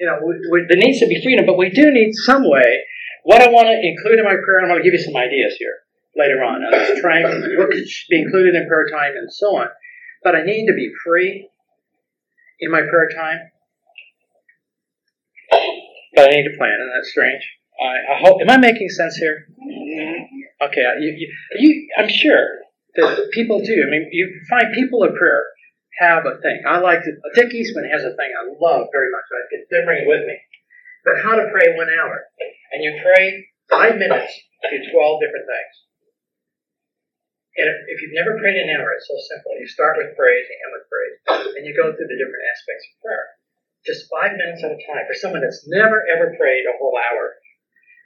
You 0.00 0.06
know, 0.08 0.16
we, 0.24 0.32
we, 0.50 0.66
there 0.68 0.80
needs 0.80 1.00
to 1.00 1.06
be 1.06 1.22
freedom, 1.22 1.44
but 1.44 1.60
we 1.60 1.70
do 1.70 1.92
need 1.92 2.12
some 2.14 2.48
way. 2.48 2.80
What 3.24 3.42
I 3.42 3.52
want 3.52 3.68
to 3.68 3.76
include 3.76 4.18
in 4.18 4.24
my 4.24 4.40
prayer, 4.40 4.64
I'm 4.64 4.68
going 4.68 4.80
to 4.80 4.84
give 4.84 4.98
you 4.98 5.04
some 5.04 5.16
ideas 5.16 5.54
here 5.58 5.84
later 6.16 6.42
on. 6.42 6.64
Uh, 6.64 6.74
I 6.74 6.90
was 6.90 7.00
trying 7.00 7.22
what 7.24 7.70
should 7.72 8.10
be 8.10 8.20
included 8.20 8.56
in 8.56 8.66
prayer 8.66 8.88
time 8.90 9.12
and 9.14 9.32
so 9.32 9.60
on. 9.60 9.68
But 10.24 10.34
I 10.34 10.42
need 10.42 10.66
to 10.66 10.74
be 10.74 10.90
free 11.04 11.48
in 12.60 12.70
my 12.70 12.82
prayer 12.82 13.10
time. 13.14 13.51
I 16.22 16.30
need 16.30 16.48
to 16.48 16.56
plan, 16.56 16.78
and 16.78 16.90
that's 16.94 17.10
strange. 17.10 17.42
I, 17.80 18.14
I 18.14 18.16
hope. 18.20 18.40
Am 18.40 18.50
I 18.50 18.56
making 18.56 18.88
sense 18.88 19.16
here? 19.16 19.46
Mm-hmm. 19.58 20.66
Okay, 20.66 20.84
you, 21.00 21.10
you, 21.18 21.28
you, 21.58 21.88
I'm 21.98 22.08
sure 22.08 22.46
that 22.96 23.30
people 23.32 23.60
do. 23.60 23.82
I 23.86 23.90
mean, 23.90 24.08
you 24.12 24.30
find 24.48 24.72
people 24.74 25.02
of 25.02 25.14
prayer 25.14 25.44
have 25.98 26.24
a 26.26 26.40
thing. 26.40 26.62
I 26.66 26.78
like 26.78 27.02
to. 27.02 27.12
Dick 27.34 27.52
Eastman 27.52 27.90
has 27.90 28.04
a 28.04 28.14
thing 28.14 28.30
I 28.30 28.46
love 28.60 28.88
very 28.92 29.10
much. 29.10 29.26
I 29.32 29.84
bring 29.84 30.04
it 30.04 30.08
with 30.08 30.26
me. 30.26 30.38
But 31.04 31.18
how 31.22 31.34
to 31.34 31.50
pray 31.50 31.74
one 31.74 31.90
hour, 31.90 32.22
and 32.70 32.84
you 32.84 32.94
pray 33.02 33.46
five 33.68 33.98
minutes 33.98 34.30
to 34.70 34.76
twelve 34.94 35.18
different 35.18 35.46
things. 35.50 35.74
And 37.58 37.68
if 37.90 38.00
you've 38.00 38.16
never 38.16 38.38
prayed 38.38 38.56
an 38.56 38.70
hour, 38.72 38.94
it's 38.96 39.08
so 39.10 39.18
simple. 39.28 39.52
You 39.58 39.68
start 39.68 39.98
with 39.98 40.16
praise, 40.16 40.46
you 40.48 40.56
end 40.56 40.72
with 40.72 40.86
praise, 40.88 41.16
and 41.58 41.66
you 41.66 41.76
go 41.76 41.92
through 41.92 42.08
the 42.08 42.16
different 42.16 42.44
aspects 42.48 42.84
of 42.88 42.94
prayer. 43.04 43.26
Just 43.86 44.06
five 44.10 44.32
minutes 44.38 44.62
at 44.62 44.70
a 44.70 44.80
time 44.86 45.04
for 45.06 45.14
someone 45.14 45.42
that's 45.42 45.66
never 45.66 46.02
ever 46.06 46.34
prayed 46.38 46.64
a 46.70 46.78
whole 46.78 46.94
hour. 46.94 47.34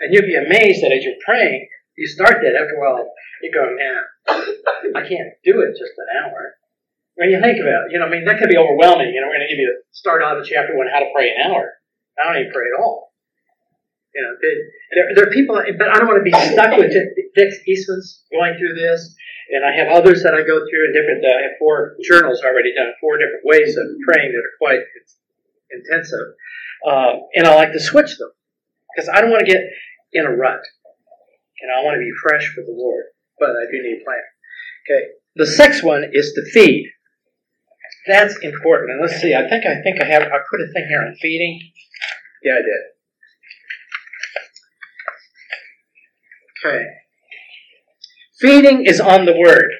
And 0.01 0.13
you'll 0.13 0.29
be 0.29 0.37
amazed 0.37 0.83
that 0.83 0.93
as 0.93 1.05
you're 1.05 1.21
praying, 1.25 1.69
you 1.97 2.07
start 2.07 2.41
that 2.45 2.57
after 2.57 2.77
a 2.77 2.81
while, 2.81 3.09
you 3.43 3.53
go, 3.53 3.65
man, 3.77 4.01
I 4.97 5.03
can't 5.09 5.37
do 5.45 5.61
it 5.65 5.77
just 5.77 5.97
an 5.97 6.09
hour. 6.21 6.57
When 7.17 7.31
you 7.31 7.41
think 7.41 7.61
about 7.61 7.89
it, 7.89 7.93
you 7.93 7.99
know, 7.99 8.07
I 8.07 8.11
mean, 8.13 8.25
that 8.25 8.39
could 8.39 8.53
be 8.53 8.61
overwhelming. 8.61 9.13
You 9.13 9.21
know, 9.25 9.29
we're 9.29 9.41
going 9.41 9.49
to 9.49 9.53
give 9.53 9.61
you 9.61 9.73
a 9.73 9.81
start 9.93 10.23
out 10.23 10.37
of 10.37 10.45
chapter 10.45 10.77
one, 10.77 10.89
how 10.93 11.01
to 11.01 11.09
pray 11.17 11.33
an 11.33 11.49
hour. 11.49 11.73
I 12.21 12.29
don't 12.29 12.41
even 12.45 12.53
pray 12.53 12.69
at 12.69 12.81
all. 12.81 13.13
You 14.15 14.23
know, 14.25 14.33
there, 14.41 15.13
there 15.17 15.25
are 15.29 15.33
people, 15.33 15.57
but 15.57 15.89
I 15.89 15.97
don't 16.01 16.09
want 16.09 16.21
to 16.21 16.29
be 16.29 16.37
stuck 16.53 16.77
with 16.77 16.93
Dick 16.93 17.53
Eastman's 17.69 18.25
going 18.33 18.57
through 18.57 18.77
this 18.77 19.17
and 19.51 19.63
I 19.63 19.71
have 19.79 19.95
others 19.95 20.23
that 20.23 20.35
I 20.35 20.43
go 20.43 20.59
through 20.67 20.91
in 20.91 20.93
different, 20.93 21.23
uh, 21.23 21.31
I 21.31 21.43
have 21.47 21.59
four 21.59 21.95
journals 22.03 22.43
already 22.43 22.75
done, 22.75 22.91
four 23.01 23.19
different 23.19 23.47
ways 23.47 23.77
of 23.79 23.87
praying 24.03 24.35
that 24.35 24.43
are 24.43 24.59
quite 24.59 24.83
intensive. 25.71 26.35
Uh, 26.87 27.13
and 27.35 27.47
I 27.47 27.55
like 27.55 27.73
to 27.73 27.81
switch 27.81 28.17
them 28.19 28.31
because 28.95 29.09
I 29.13 29.21
don't 29.21 29.31
want 29.31 29.47
to 29.47 29.53
get 29.53 29.63
in 30.13 30.27
a 30.27 30.31
rut. 30.31 30.61
And 31.61 31.71
I 31.73 31.83
want 31.85 31.95
to 31.95 32.01
be 32.01 32.11
fresh 32.23 32.47
for 32.55 32.63
the 32.63 32.73
Lord, 32.73 33.05
but 33.39 33.51
I 33.51 33.65
do 33.71 33.83
need 33.83 34.01
a 34.01 34.05
plan. 34.05 34.21
Okay. 34.85 35.05
The 35.37 35.47
sixth 35.47 35.83
one 35.83 36.05
is 36.13 36.33
to 36.35 36.43
feed. 36.53 36.91
That's 38.07 38.37
important. 38.43 38.93
And 38.93 39.01
let's 39.01 39.21
see, 39.21 39.35
I 39.35 39.49
think 39.49 39.65
I 39.67 39.83
think 39.83 40.01
I 40.01 40.05
have 40.05 40.23
I 40.23 40.39
put 40.51 40.61
a 40.61 40.73
thing 40.73 40.87
here 40.89 41.03
on 41.03 41.17
feeding. 41.21 41.61
Yeah, 42.43 42.53
I 42.53 42.63
did. 42.63 42.83
Okay. 46.65 46.85
Feeding 48.39 48.87
is 48.87 49.01
on 49.01 49.25
the 49.25 49.37
Word. 49.37 49.71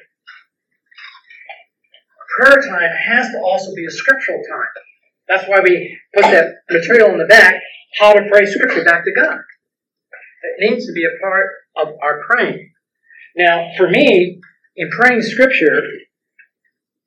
Prayer 2.37 2.61
time 2.61 2.91
has 3.07 3.31
to 3.31 3.39
also 3.39 3.73
be 3.75 3.85
a 3.85 3.91
scriptural 3.91 4.41
time. 4.49 4.67
That's 5.27 5.47
why 5.47 5.59
we 5.63 5.97
put 6.15 6.23
that 6.23 6.55
material 6.69 7.11
in 7.11 7.17
the 7.17 7.25
back, 7.25 7.55
how 7.99 8.13
to 8.13 8.27
pray 8.31 8.45
scripture 8.45 8.83
back 8.83 9.03
to 9.03 9.11
God. 9.13 9.39
It 10.43 10.69
needs 10.69 10.85
to 10.85 10.93
be 10.93 11.03
a 11.03 11.21
part 11.21 11.47
of 11.75 11.95
our 12.01 12.21
praying. 12.27 12.71
Now, 13.35 13.69
for 13.77 13.89
me, 13.89 14.39
in 14.75 14.89
praying 14.89 15.21
scripture, 15.21 15.81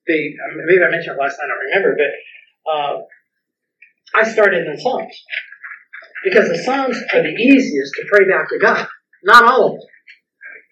the 0.06 0.34
maybe 0.66 0.82
I 0.82 0.90
mentioned 0.90 1.16
it 1.16 1.20
last 1.20 1.36
time, 1.36 1.46
I 1.46 1.48
don't 1.48 1.82
remember, 1.82 1.96
but 1.96 2.72
uh, 2.72 2.98
I 4.14 4.30
started 4.30 4.66
in 4.66 4.74
the 4.74 4.80
Psalms. 4.80 5.14
Because 6.24 6.48
the 6.48 6.58
Psalms 6.58 6.96
are 7.14 7.22
the 7.22 7.34
easiest 7.34 7.94
to 7.94 8.06
pray 8.10 8.28
back 8.28 8.48
to 8.50 8.58
God. 8.58 8.86
Not 9.24 9.44
all 9.44 9.66
of 9.66 9.72
them. 9.72 9.88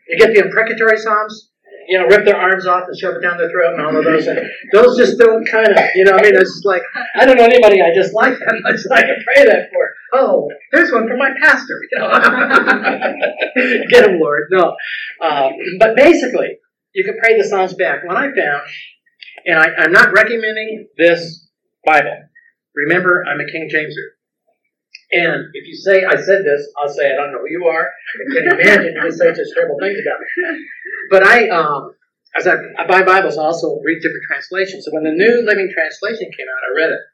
You 0.09 0.19
get 0.19 0.35
the 0.35 0.45
imprecatory 0.45 0.99
psalms, 0.99 1.51
you 1.88 1.98
know, 1.98 2.05
rip 2.05 2.27
their 2.27 2.37
arms 2.37 2.66
off 2.66 2.85
and 2.87 2.96
shove 2.98 3.16
it 3.16 3.22
down 3.22 3.38
their 3.38 3.51
throat 3.51 3.72
and 3.72 3.81
all 3.81 3.96
of 3.96 4.05
those. 4.05 4.27
And 4.27 4.38
those 4.72 4.98
just 4.98 5.18
don't 5.18 5.44
kind 5.46 5.68
of, 5.68 5.79
you 5.94 6.05
know, 6.05 6.12
I 6.12 6.22
mean, 6.22 6.37
it's 6.37 6.61
like, 6.64 6.83
I 7.16 7.24
don't 7.24 7.38
know 7.38 7.44
anybody 7.44 7.81
I 7.81 7.94
just 7.94 8.12
like 8.12 8.38
that 8.38 8.61
much 8.62 8.83
that 8.85 8.92
I 8.92 9.01
can 9.01 9.16
pray 9.24 9.44
that 9.46 9.70
for. 9.72 9.94
Oh, 10.12 10.48
here's 10.70 10.92
one 10.92 11.09
for 11.09 11.16
my 11.16 11.31
pastor. 11.42 11.81
You 11.90 11.98
know? 11.98 12.11
Get 13.88 14.05
him, 14.11 14.20
Lord. 14.20 14.48
No. 14.51 14.77
Uh, 15.20 15.48
but 15.81 15.96
basically, 15.96 16.59
you 16.94 17.05
can 17.05 17.16
pray 17.18 17.38
the 17.38 17.48
Psalms 17.48 17.72
back. 17.72 18.05
What 18.05 18.18
I 18.18 18.35
found, 18.35 18.62
and 19.46 19.59
I, 19.59 19.68
I'm 19.79 19.92
not 19.92 20.12
recommending 20.12 20.88
this 20.98 21.48
Bible. 21.87 22.22
Remember, 22.74 23.24
I'm 23.27 23.40
a 23.40 23.51
King 23.51 23.70
Jameser. 23.72 24.18
And 25.11 25.49
if 25.55 25.64
you 25.66 25.75
say 25.75 26.05
I 26.05 26.16
said 26.21 26.44
this, 26.44 26.68
I'll 26.77 26.92
say 26.92 27.09
I 27.09 27.16
don't 27.16 27.33
know 27.33 27.40
who 27.40 27.49
you 27.49 27.64
are. 27.64 27.88
I 27.88 28.25
can 28.29 28.61
imagine 28.61 28.92
you 28.92 29.12
say 29.12 29.33
such 29.33 29.49
terrible 29.55 29.81
things 29.81 29.97
about 30.05 30.21
me. 30.21 30.29
But 31.11 31.25
I, 31.25 31.49
um, 31.49 31.97
as 32.37 32.47
I, 32.47 32.61
I 32.77 32.85
buy 32.85 33.03
Bibles, 33.03 33.38
I 33.38 33.44
also 33.49 33.81
read 33.81 34.05
different 34.05 34.29
translations. 34.29 34.85
So 34.85 34.92
when 34.92 35.09
the 35.09 35.16
New 35.16 35.40
Living 35.49 35.73
Translation 35.73 36.29
came 36.37 36.44
out, 36.44 36.61
I 36.61 36.71
read 36.77 36.92
it. 36.92 37.05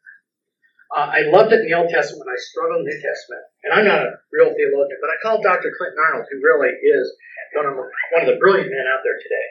Uh, 0.90 1.11
I 1.11 1.20
loved 1.30 1.54
it 1.54 1.62
in 1.62 1.70
the 1.70 1.78
Old 1.78 1.90
Testament. 1.90 2.26
I 2.26 2.38
struggled 2.38 2.83
in 2.83 2.87
the 2.87 2.94
New 2.94 3.02
Testament. 3.02 3.44
And 3.62 3.70
I'm 3.78 3.87
not 3.87 4.02
a 4.02 4.18
real 4.35 4.50
theologian, 4.50 4.98
but 4.98 5.11
I 5.14 5.22
called 5.22 5.46
Dr. 5.46 5.70
Clinton 5.78 6.02
Arnold, 6.02 6.26
who 6.30 6.42
really 6.42 6.74
is 6.74 7.07
one 7.54 7.66
of, 7.66 7.78
one 7.78 8.22
of 8.26 8.30
the 8.30 8.42
brilliant 8.42 8.74
men 8.74 8.90
out 8.90 9.07
there 9.07 9.18
today. 9.22 9.48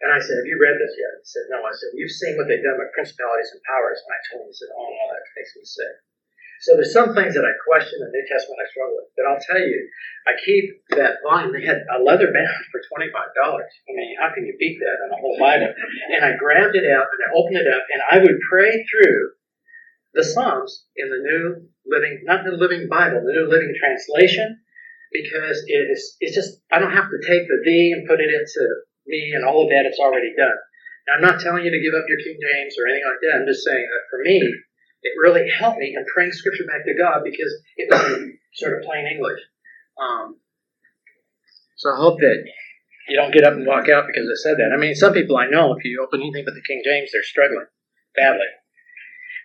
And 0.00 0.08
I 0.12 0.20
said, 0.20 0.40
Have 0.40 0.48
you 0.48 0.56
read 0.56 0.80
this 0.80 0.96
yet? 0.96 1.12
He 1.20 1.28
said, 1.28 1.48
No. 1.52 1.60
I 1.60 1.72
said, 1.76 1.92
You've 1.92 2.12
seen 2.12 2.36
what 2.40 2.48
they've 2.48 2.64
done 2.64 2.80
with 2.80 2.96
principalities 2.96 3.52
and 3.52 3.60
powers. 3.68 4.00
And 4.00 4.12
I 4.12 4.20
told 4.28 4.40
him, 4.48 4.52
I 4.52 4.56
said, 4.56 4.72
Oh, 4.72 4.88
no, 4.88 5.04
that 5.12 5.36
makes 5.36 5.52
me 5.56 5.64
sick. 5.64 5.94
So 6.60 6.76
there's 6.76 6.92
some 6.92 7.16
things 7.16 7.32
that 7.32 7.48
I 7.48 7.56
question 7.64 8.04
in 8.04 8.08
the 8.08 8.12
New 8.12 8.26
Testament 8.28 8.60
I 8.60 8.68
struggle 8.68 9.00
with. 9.00 9.08
But 9.16 9.24
I'll 9.32 9.40
tell 9.40 9.64
you, 9.64 9.80
I 10.28 10.36
keep 10.44 10.64
that 10.92 11.24
volume. 11.24 11.56
They 11.56 11.64
had 11.64 11.88
a 11.88 12.04
leather 12.04 12.28
bound 12.28 12.62
for 12.68 12.84
$25. 12.84 13.08
I 13.08 13.92
mean, 13.96 14.12
how 14.20 14.28
can 14.36 14.44
you 14.44 14.52
beat 14.60 14.76
that 14.76 15.00
in 15.00 15.08
a 15.08 15.20
whole 15.20 15.40
Bible? 15.40 15.72
And 15.72 16.20
I 16.20 16.36
grabbed 16.36 16.76
it 16.76 16.84
out 16.84 17.08
and 17.08 17.20
I 17.24 17.28
opened 17.32 17.64
it 17.64 17.68
up 17.68 17.84
and 17.88 18.00
I 18.04 18.20
would 18.20 18.36
pray 18.44 18.84
through 18.84 19.40
the 20.12 20.24
Psalms 20.24 20.84
in 20.96 21.08
the 21.08 21.22
New 21.24 21.44
Living, 21.88 22.22
not 22.24 22.44
the 22.44 22.52
Living 22.52 22.88
Bible, 22.92 23.24
the 23.24 23.32
New 23.32 23.48
Living 23.48 23.72
Translation, 23.78 24.60
because 25.12 25.64
it 25.66 25.88
is, 25.90 26.16
it's 26.20 26.34
just, 26.34 26.60
I 26.70 26.78
don't 26.78 26.92
have 26.92 27.08
to 27.08 27.20
take 27.24 27.48
the 27.48 27.62
thee 27.64 27.94
and 27.96 28.06
put 28.06 28.20
it 28.20 28.28
into 28.28 28.62
me 29.06 29.32
and 29.34 29.44
all 29.46 29.64
of 29.64 29.70
that, 29.70 29.86
it's 29.86 29.98
already 29.98 30.34
done. 30.36 30.58
Now, 31.08 31.16
I'm 31.16 31.24
not 31.24 31.40
telling 31.40 31.64
you 31.64 31.72
to 31.72 31.80
give 31.82 31.94
up 31.94 32.04
your 32.06 32.20
King 32.20 32.36
James 32.36 32.76
or 32.76 32.86
anything 32.86 33.08
like 33.08 33.22
that. 33.24 33.36
I'm 33.40 33.48
just 33.48 33.64
saying 33.64 33.86
that 33.86 34.04
for 34.10 34.20
me, 34.22 34.38
it 35.02 35.12
really 35.20 35.48
helped 35.48 35.78
me 35.78 35.94
in 35.96 36.04
praying 36.12 36.32
scripture 36.32 36.64
back 36.64 36.84
to 36.84 36.94
God 36.94 37.22
because 37.24 37.52
it 37.76 37.88
was 37.90 38.30
sort 38.54 38.76
of 38.76 38.84
plain 38.84 39.06
English. 39.06 39.40
Um, 40.00 40.36
so 41.76 41.90
I 41.90 41.96
hope 41.96 42.20
that 42.20 42.44
you 43.08 43.16
don't 43.16 43.32
get 43.32 43.44
up 43.44 43.54
and 43.54 43.66
walk 43.66 43.88
out 43.88 44.04
because 44.06 44.28
I 44.28 44.36
said 44.36 44.58
that. 44.58 44.72
I 44.74 44.78
mean, 44.78 44.94
some 44.94 45.12
people 45.12 45.36
I 45.36 45.46
know, 45.48 45.74
if 45.74 45.84
you 45.84 46.04
open 46.06 46.20
anything 46.20 46.44
but 46.44 46.54
the 46.54 46.62
King 46.66 46.82
James, 46.84 47.10
they're 47.12 47.22
struggling 47.22 47.66
badly. 48.14 48.46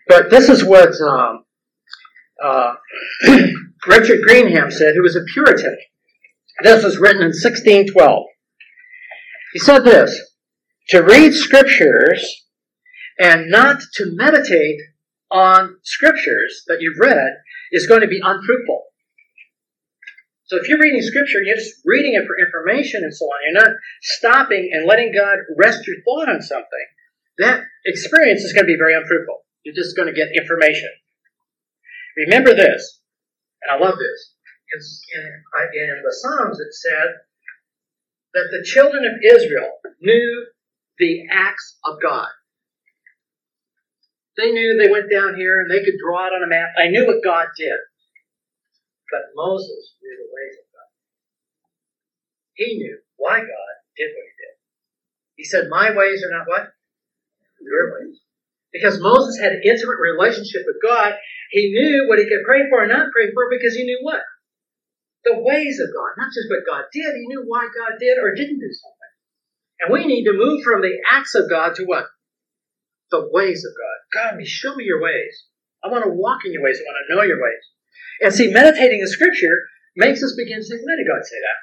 But 0.08 0.30
this 0.30 0.50
is 0.50 0.64
what 0.64 0.94
um, 1.02 1.46
uh, 2.44 2.76
Richard 3.88 4.22
Greenham 4.28 4.72
said, 4.72 4.96
who 4.96 5.02
was 5.02 5.16
a 5.16 5.24
Puritan. 5.34 5.78
This 6.62 6.84
was 6.84 6.98
written 6.98 7.22
in 7.22 7.30
1612. 7.30 8.24
He 9.54 9.60
said 9.60 9.80
this 9.80 10.20
To 10.90 11.02
read 11.02 11.34
scriptures 11.34 12.44
and 13.18 13.50
not 13.50 13.82
to 13.94 14.12
meditate 14.14 14.80
on 15.32 15.78
scriptures 15.84 16.64
that 16.68 16.78
you've 16.80 17.00
read 17.00 17.34
is 17.72 17.88
going 17.88 18.02
to 18.02 18.08
be 18.08 18.22
unfruitful. 18.24 18.84
So 20.46 20.58
if 20.58 20.70
you're 20.70 20.80
reading 20.80 21.02
scripture 21.02 21.40
and 21.40 21.48
you're 21.48 21.56
just 21.56 21.82
reading 21.86 22.14
it 22.14 22.28
for 22.28 22.38
information 22.38 23.04
and 23.04 23.14
so 23.14 23.26
on, 23.26 23.40
you're 23.46 23.64
not 23.64 23.76
stopping 24.02 24.70
and 24.72 24.86
letting 24.86 25.12
God 25.12 25.40
rest 25.58 25.88
your 25.88 25.98
thought 26.06 26.30
on 26.30 26.42
something, 26.42 26.86
that 27.40 27.64
experience 27.86 28.42
is 28.42 28.54
going 28.54 28.66
to 28.66 28.72
be 28.72 28.78
very 28.78 28.96
unfruitful. 28.96 29.44
You're 29.64 29.76
just 29.76 29.96
going 29.96 30.08
to 30.08 30.14
get 30.14 30.36
information. 30.36 30.90
Remember 32.16 32.54
this, 32.54 33.02
and 33.64 33.72
I 33.76 33.84
love 33.84 33.98
this. 33.98 34.34
In, 34.74 34.80
in 34.80 36.02
the 36.04 36.14
Psalms, 36.14 36.60
it 36.60 36.74
said 36.74 37.08
that 38.34 38.48
the 38.52 38.64
children 38.64 39.04
of 39.06 39.36
Israel 39.36 39.72
knew 40.02 40.46
the 41.00 41.24
acts 41.32 41.78
of 41.86 42.02
God. 42.02 42.28
They 44.38 44.52
knew 44.52 44.78
they 44.78 44.92
went 44.92 45.12
down 45.12 45.36
here 45.36 45.62
and 45.62 45.72
they 45.72 45.84
could 45.84 46.00
draw 46.00 46.28
it 46.28 46.36
on 46.36 46.44
a 46.44 46.48
map. 46.48 46.76
I 46.78 46.88
knew 46.90 47.08
what 47.08 47.24
God 47.24 47.48
did. 47.58 47.80
But 49.12 49.32
Moses 49.36 49.96
knew 50.02 50.16
the 50.18 50.28
ways 50.28 50.60
of 50.60 50.66
God. 50.76 50.92
He 52.56 52.78
knew 52.78 53.00
why 53.16 53.40
God 53.40 53.74
did 53.96 54.12
what 54.12 54.28
he 54.28 54.34
did. 54.36 54.56
He 55.38 55.44
said, 55.44 55.70
My 55.70 55.96
ways 55.96 56.24
are 56.24 56.36
not 56.36 56.48
what? 56.48 56.74
Your 57.62 57.96
ways. 57.96 58.20
Because 58.74 59.00
Moses 59.00 59.40
had 59.40 59.54
an 59.54 59.64
intimate 59.64 60.00
relationship 60.04 60.64
with 60.68 60.84
God, 60.84 61.16
he 61.52 61.72
knew 61.72 62.08
what 62.10 62.20
he 62.20 62.28
could 62.28 62.44
pray 62.46 62.68
for 62.70 62.84
and 62.84 62.92
not 62.92 63.14
pray 63.14 63.32
for 63.32 63.48
because 63.50 63.76
he 63.76 63.86
knew 63.86 64.00
what? 64.02 64.20
The 65.24 65.40
ways 65.40 65.80
of 65.80 65.96
God. 65.96 66.12
Not 66.18 66.34
just 66.36 66.52
what 66.52 66.68
God 66.68 66.92
did, 66.92 67.16
he 67.16 67.28
knew 67.28 67.44
why 67.46 67.70
God 67.72 67.98
did 68.00 68.18
or 68.20 68.36
didn't 68.36 68.60
do 68.60 68.72
something. 68.74 69.12
And 69.80 69.94
we 69.94 70.06
need 70.06 70.26
to 70.26 70.34
move 70.34 70.64
from 70.64 70.82
the 70.82 71.00
acts 71.10 71.36
of 71.36 71.50
God 71.50 71.76
to 71.76 71.86
what? 71.86 72.06
The 73.12 73.30
ways 73.32 73.64
of 73.66 73.74
God. 73.78 73.98
God, 74.14 74.38
me, 74.38 74.46
show 74.46 74.76
me 74.76 74.84
your 74.84 75.02
ways. 75.02 75.46
I 75.84 75.90
want 75.90 76.04
to 76.04 76.10
walk 76.10 76.46
in 76.46 76.54
your 76.54 76.64
ways. 76.64 76.80
I 76.80 76.84
want 76.84 76.98
to 77.08 77.16
know 77.16 77.22
your 77.22 77.42
ways. 77.42 77.64
And 78.22 78.34
see, 78.34 78.52
meditating 78.52 79.00
in 79.00 79.08
Scripture 79.08 79.70
makes 79.96 80.24
us 80.24 80.36
begin 80.36 80.60
to 80.60 80.68
think, 80.68 80.82
why 80.82 80.96
did 80.98 81.08
God 81.08 81.24
say 81.24 81.38
that? 81.38 81.60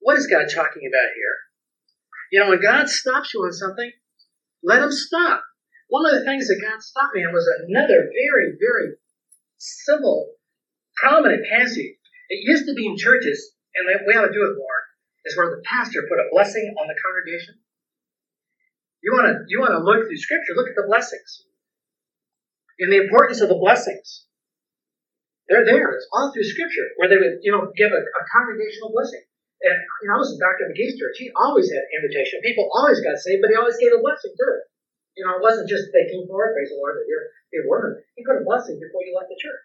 What 0.00 0.16
is 0.16 0.26
God 0.26 0.46
talking 0.48 0.88
about 0.88 1.12
here? 1.14 1.36
You 2.32 2.40
know, 2.40 2.50
when 2.50 2.62
God 2.62 2.88
stops 2.88 3.34
you 3.34 3.40
on 3.40 3.52
something, 3.52 3.90
let 4.62 4.82
him 4.82 4.92
stop. 4.92 5.44
One 5.88 6.06
of 6.06 6.12
the 6.12 6.24
things 6.24 6.48
that 6.48 6.60
God 6.60 6.82
stopped 6.82 7.14
me 7.14 7.24
on 7.24 7.32
was 7.32 7.48
another 7.68 8.08
very, 8.08 8.52
very 8.60 8.96
civil, 9.56 10.32
prominent 10.96 11.44
passage. 11.48 11.96
It 12.28 12.44
used 12.44 12.66
to 12.66 12.74
be 12.74 12.86
in 12.86 12.96
churches, 12.96 13.52
and 13.74 14.06
we 14.06 14.14
ought 14.14 14.26
to 14.26 14.32
do 14.32 14.44
it 14.44 14.56
more, 14.56 14.80
is 15.24 15.36
where 15.36 15.50
the 15.50 15.62
pastor 15.64 16.04
put 16.08 16.20
a 16.20 16.28
blessing 16.30 16.74
on 16.78 16.88
the 16.88 17.00
congregation. 17.00 17.54
You 19.02 19.14
want 19.14 19.30
to 19.30 19.34
you 19.46 19.60
want 19.62 19.74
to 19.74 19.82
look 19.82 20.06
through 20.06 20.18
Scripture, 20.18 20.58
look 20.58 20.68
at 20.68 20.78
the 20.78 20.86
blessings. 20.86 21.46
And 22.78 22.92
the 22.92 23.02
importance 23.02 23.42
of 23.42 23.50
the 23.50 23.58
blessings. 23.58 24.26
They're 25.48 25.64
there. 25.64 25.96
It's 25.96 26.06
all 26.12 26.30
through 26.30 26.44
Scripture, 26.44 26.92
where 27.00 27.08
they 27.08 27.16
would, 27.16 27.40
you 27.40 27.50
know, 27.50 27.72
give 27.72 27.88
a, 27.88 28.00
a 28.04 28.22
congregational 28.28 28.92
blessing. 28.92 29.24
And 29.64 29.74
you 29.74 30.06
know, 30.06 30.14
I 30.14 30.22
was 30.22 30.36
Dr. 30.38 30.70
McGee's 30.70 30.94
church. 30.94 31.18
He 31.18 31.32
always 31.34 31.66
had 31.72 31.82
invitation. 31.98 32.38
People 32.44 32.70
always 32.70 33.02
got 33.02 33.18
saved, 33.18 33.42
but 33.42 33.50
he 33.50 33.58
always 33.58 33.80
gave 33.80 33.90
a 33.90 33.98
blessing 33.98 34.30
to 34.30 34.46
it. 34.54 34.64
You 35.18 35.26
know, 35.26 35.34
it 35.34 35.42
wasn't 35.42 35.66
just 35.66 35.90
they 35.90 36.06
came 36.06 36.30
forward, 36.30 36.54
praise 36.54 36.70
the 36.70 36.78
Lord, 36.78 36.94
that 36.94 37.08
you're 37.10 37.26
a 37.26 37.66
woman. 37.66 37.98
He 38.14 38.22
put 38.22 38.38
a 38.38 38.46
blessing 38.46 38.78
before 38.78 39.02
you 39.02 39.18
left 39.18 39.34
the 39.34 39.40
church. 39.40 39.62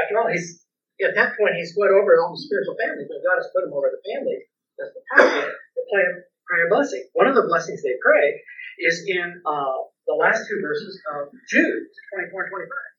After 0.00 0.16
all, 0.16 0.32
he's 0.32 0.64
at 1.04 1.12
that 1.12 1.36
point 1.36 1.60
he's 1.60 1.76
put 1.76 1.92
over 1.92 2.16
all 2.20 2.32
the 2.32 2.40
spiritual 2.40 2.76
families, 2.80 3.08
but 3.10 3.20
God 3.20 3.36
has 3.36 3.52
put 3.52 3.68
him 3.68 3.76
over 3.76 3.92
the 3.92 4.00
family. 4.00 4.48
That's 4.80 4.96
the 4.96 5.04
pastor 5.12 5.52
to 5.52 5.82
pray, 5.92 6.04
blessing. 6.70 7.06
One 7.14 7.30
of 7.30 7.34
the 7.38 7.46
blessings 7.46 7.82
they 7.82 7.94
pray 8.02 8.42
is 8.82 9.04
in 9.06 9.42
uh, 9.46 9.78
the 10.06 10.16
last 10.18 10.48
two 10.48 10.58
verses 10.58 10.98
of 11.14 11.30
Jude 11.46 11.86
24 12.32 12.50
and 12.50 12.50
25. 12.50 12.90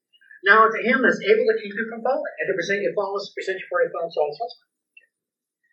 Now 0.47 0.65
unto 0.65 0.81
him 0.81 1.03
that's 1.03 1.21
able 1.21 1.45
to 1.51 1.57
keep 1.61 1.73
you 1.75 1.85
from 1.91 2.01
falling, 2.01 2.33
and 2.41 2.47
to 2.49 2.55
present 2.57 2.81
you 2.81 2.89
faultless, 2.95 3.29
present 3.35 3.61
you 3.61 3.67
for 3.69 3.83
forth. 3.85 4.55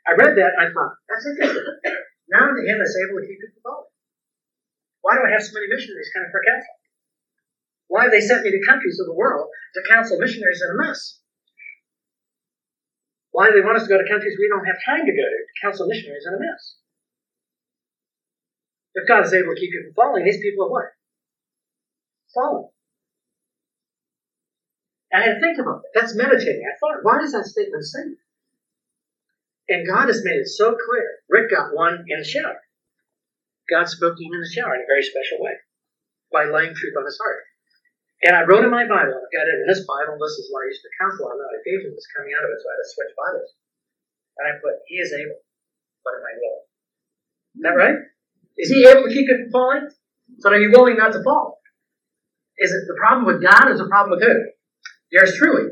I 0.05 0.13
read 0.17 0.37
that 0.37 0.57
I 0.61 0.69
thought, 0.73 0.95
that's 1.09 1.25
interesting. 1.25 1.73
now 2.35 2.53
to 2.53 2.63
him 2.65 2.77
that's 2.77 2.97
able 2.97 3.21
to 3.21 3.27
keep 3.29 3.41
you 3.41 3.49
from 3.57 3.65
falling. 3.65 3.93
Why 5.01 5.17
do 5.17 5.25
I 5.25 5.33
have 5.33 5.45
so 5.45 5.57
many 5.57 5.73
missionaries 5.73 6.13
coming 6.13 6.29
for 6.29 6.45
counsel? 6.45 6.77
Why 7.89 8.13
they 8.13 8.21
sent 8.21 8.45
me 8.45 8.53
to 8.53 8.61
countries 8.69 9.01
of 9.01 9.09
the 9.09 9.17
world 9.17 9.49
to 9.49 9.81
counsel 9.89 10.21
missionaries 10.21 10.61
in 10.61 10.69
a 10.69 10.77
mess? 10.77 11.21
Why 13.33 13.49
do 13.49 13.57
they 13.57 13.65
want 13.65 13.81
us 13.81 13.89
to 13.89 13.93
go 13.93 13.97
to 13.97 14.09
countries 14.09 14.37
we 14.37 14.53
don't 14.53 14.69
have 14.69 14.77
time 14.85 15.07
to 15.07 15.15
go 15.15 15.25
to 15.25 15.39
to 15.49 15.55
counsel 15.65 15.89
missionaries 15.89 16.29
in 16.29 16.37
a 16.37 16.41
mess? 16.41 16.77
If 18.95 19.09
God 19.09 19.25
is 19.25 19.35
able 19.35 19.55
to 19.55 19.61
keep 19.61 19.71
you 19.73 19.85
from 19.85 19.95
falling, 19.95 20.25
these 20.25 20.41
people 20.41 20.67
are 20.67 20.71
what? 20.71 20.89
Falling. 22.35 22.69
And 25.13 25.25
I 25.25 25.27
had 25.27 25.35
to 25.37 25.41
think 25.41 25.59
about 25.59 25.83
that. 25.83 25.93
That's 25.95 26.17
meditating. 26.17 26.65
I 26.69 26.77
thought, 26.77 27.05
why 27.05 27.21
does 27.21 27.33
that 27.33 27.49
statement 27.49 27.85
say 27.85 28.05
that? 28.05 28.25
And 29.69 29.89
God 29.89 30.09
has 30.09 30.25
made 30.25 30.41
it 30.41 30.49
so 30.49 30.77
clear. 30.77 31.21
Rick 31.29 31.53
got 31.53 31.77
one 31.77 32.05
in 32.09 32.19
the 32.21 32.25
shower. 32.25 32.61
God 33.69 33.89
spoke 33.89 34.17
to 34.17 34.25
him 34.25 34.33
in 34.33 34.41
the 34.41 34.49
shower 34.53 34.73
in 34.77 34.85
a 34.85 34.89
very 34.89 35.05
special 35.05 35.45
way 35.45 35.61
by 36.33 36.49
laying 36.49 36.73
truth 36.73 36.97
on 36.97 37.05
his 37.05 37.21
heart. 37.21 37.45
And 38.25 38.35
I 38.35 38.49
wrote 38.49 38.65
in 38.65 38.73
my 38.73 38.89
Bible, 38.89 39.15
I've 39.15 39.31
got 39.31 39.47
it 39.47 39.61
in 39.63 39.69
this 39.69 39.87
Bible, 39.87 40.19
this 40.19 40.41
is 40.41 40.51
what 40.51 40.67
I 40.67 40.73
used 40.73 40.83
to 40.83 40.97
counsel 40.99 41.31
on, 41.31 41.39
that 41.39 41.61
occasion 41.63 41.95
was 41.95 42.09
coming 42.17 42.35
out 42.35 42.43
of 42.43 42.51
it, 42.51 42.59
so 42.59 42.67
I 42.67 42.75
had 42.75 42.83
to 42.83 42.91
switch 42.91 43.13
Bibles. 43.15 43.51
And 44.41 44.45
I 44.49 44.53
put, 44.59 44.75
He 44.91 44.99
is 44.99 45.15
able, 45.15 45.39
but 46.03 46.19
am 46.19 46.27
I 46.27 46.35
willing? 46.35 46.67
Is 47.55 47.63
that 47.63 47.79
right? 47.79 47.99
Is 48.59 48.71
He 48.71 48.87
able 48.87 49.05
to 49.05 49.09
keep 49.09 49.29
you 49.29 49.39
from 49.45 49.53
falling? 49.53 49.89
So 50.41 50.51
are 50.51 50.59
you 50.59 50.71
willing 50.71 50.97
not 50.97 51.13
to 51.13 51.23
fall? 51.23 51.59
Is 52.59 52.73
it 52.73 52.87
the 52.87 52.97
problem 52.99 53.27
with 53.27 53.43
God 53.43 53.71
is 53.71 53.79
the 53.79 53.87
problem 53.89 54.19
with 54.19 54.27
who? 54.27 54.35
Yours 55.11 55.35
truly. 55.37 55.71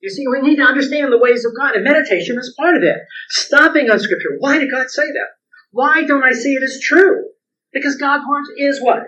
You 0.00 0.08
see, 0.08 0.26
we 0.28 0.40
need 0.40 0.56
to 0.56 0.62
understand 0.62 1.12
the 1.12 1.18
ways 1.18 1.44
of 1.44 1.52
God, 1.54 1.74
and 1.74 1.84
meditation 1.84 2.38
is 2.38 2.54
part 2.58 2.76
of 2.76 2.82
that. 2.82 3.00
Stopping 3.28 3.90
on 3.90 3.98
Scripture. 3.98 4.36
Why 4.38 4.58
did 4.58 4.70
God 4.70 4.88
say 4.88 5.02
that? 5.02 5.28
Why 5.72 6.04
don't 6.04 6.24
I 6.24 6.32
see 6.32 6.54
it 6.54 6.62
as 6.62 6.80
true? 6.80 7.26
Because 7.72 7.96
God's 7.96 8.24
word 8.26 8.44
is 8.56 8.80
what? 8.80 9.02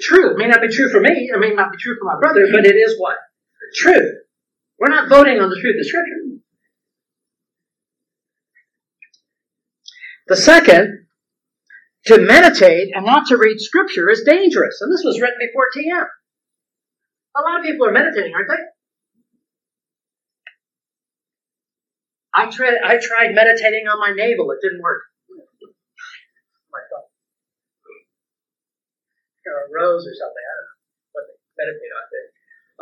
True. 0.00 0.32
It 0.32 0.38
may 0.38 0.48
not 0.48 0.62
be 0.62 0.68
true 0.68 0.88
for 0.90 1.00
me, 1.00 1.30
it 1.32 1.38
may 1.38 1.54
not 1.54 1.72
be 1.72 1.78
true 1.78 1.96
for 1.98 2.06
my 2.06 2.18
brother, 2.18 2.46
but 2.50 2.66
it 2.66 2.76
is 2.76 2.94
what? 2.98 3.16
True. 3.74 4.12
We're 4.78 4.88
not 4.88 5.08
voting 5.08 5.38
on 5.38 5.50
the 5.50 5.60
truth 5.60 5.76
of 5.78 5.86
Scripture. 5.86 6.40
The 10.28 10.36
second, 10.36 11.01
to 12.06 12.18
meditate 12.18 12.90
and 12.94 13.06
not 13.06 13.26
to 13.28 13.36
read 13.36 13.60
Scripture 13.60 14.10
is 14.10 14.22
dangerous. 14.24 14.80
And 14.80 14.92
this 14.92 15.04
was 15.04 15.20
written 15.20 15.38
before 15.38 15.68
TM. 15.76 16.06
A 17.36 17.40
lot 17.40 17.60
of 17.60 17.64
people 17.64 17.86
are 17.86 17.92
meditating, 17.92 18.34
aren't 18.34 18.48
they? 18.48 18.62
I 22.34 22.50
tried, 22.50 22.74
I 22.84 22.98
tried 22.98 23.34
meditating 23.34 23.86
on 23.88 24.00
my 24.00 24.12
navel. 24.16 24.50
It 24.50 24.58
didn't 24.62 24.82
work. 24.82 25.02
My 26.72 26.80
thumb. 26.90 27.06
Or 29.46 29.52
a 29.52 29.68
rose 29.68 30.06
or 30.06 30.14
something. 30.16 30.44
I 30.44 30.54
don't 30.56 30.66
know 30.66 30.78
what 31.12 31.24
they 31.28 31.36
meditate 31.60 31.92
on. 31.92 32.02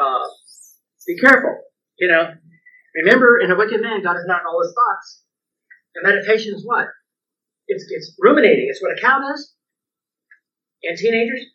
Uh, 0.00 0.26
be 1.06 1.18
careful. 1.18 1.60
You 1.98 2.08
know, 2.08 2.32
remember, 2.94 3.38
in 3.38 3.50
a 3.50 3.56
wicked 3.56 3.82
man, 3.82 4.02
God 4.02 4.16
is 4.16 4.24
not 4.26 4.40
in 4.40 4.46
all 4.46 4.62
his 4.62 4.72
thoughts. 4.72 5.22
And 5.94 6.06
meditation 6.06 6.54
is 6.54 6.64
what? 6.64 6.86
It's, 7.70 7.86
it's 7.88 8.18
ruminating. 8.18 8.66
It's 8.68 8.82
what 8.82 8.98
a 8.98 9.00
cow 9.00 9.22
does. 9.22 9.54
And 10.82 10.98
teenagers, 10.98 11.46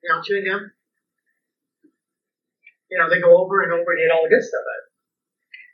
you 0.00 0.08
know, 0.08 0.22
chewing 0.24 0.48
gum. 0.48 0.72
You 2.88 2.96
know, 2.96 3.10
they 3.10 3.20
go 3.20 3.36
over 3.36 3.60
and 3.60 3.72
over 3.72 3.92
and 3.92 4.00
eat 4.00 4.14
all 4.14 4.24
the 4.24 4.32
good 4.32 4.46
stuff 4.46 4.64
out. 4.64 4.86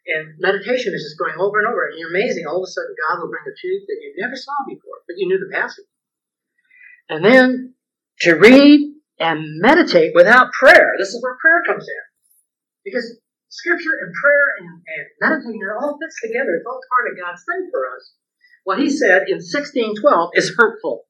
And 0.02 0.24
meditation 0.42 0.90
is 0.96 1.06
just 1.06 1.20
going 1.20 1.38
over 1.38 1.62
and 1.62 1.68
over. 1.70 1.86
And 1.86 1.94
you're 1.94 2.10
amazing. 2.10 2.42
All 2.48 2.58
of 2.58 2.66
a 2.66 2.72
sudden, 2.72 2.96
God 3.06 3.22
will 3.22 3.30
bring 3.30 3.46
a 3.46 3.54
truth 3.54 3.86
that 3.86 4.00
you 4.02 4.18
never 4.18 4.34
saw 4.34 4.56
before, 4.66 4.98
but 5.06 5.14
you 5.14 5.28
knew 5.28 5.38
the 5.38 5.54
passage. 5.54 5.86
And 7.06 7.22
then 7.22 7.74
to 8.26 8.34
read 8.34 8.98
and 9.20 9.60
meditate 9.62 10.10
without 10.14 10.50
prayer. 10.50 10.98
This 10.98 11.14
is 11.14 11.22
where 11.22 11.38
prayer 11.38 11.62
comes 11.68 11.86
in. 11.86 12.04
Because 12.82 13.06
scripture 13.46 13.94
and 14.02 14.10
prayer 14.10 14.46
and, 14.58 14.66
and 14.82 15.04
meditating, 15.22 15.62
it 15.62 15.70
all 15.78 16.00
fits 16.02 16.18
together. 16.18 16.58
It's 16.58 16.66
all 16.66 16.80
part 16.90 17.12
of 17.12 17.20
God's 17.20 17.44
thing 17.46 17.70
for 17.70 17.86
us. 17.94 18.04
What 18.64 18.78
he 18.78 18.90
said 18.90 19.26
in 19.26 19.42
1612 19.42 20.30
is 20.34 20.54
hurtful. 20.56 21.04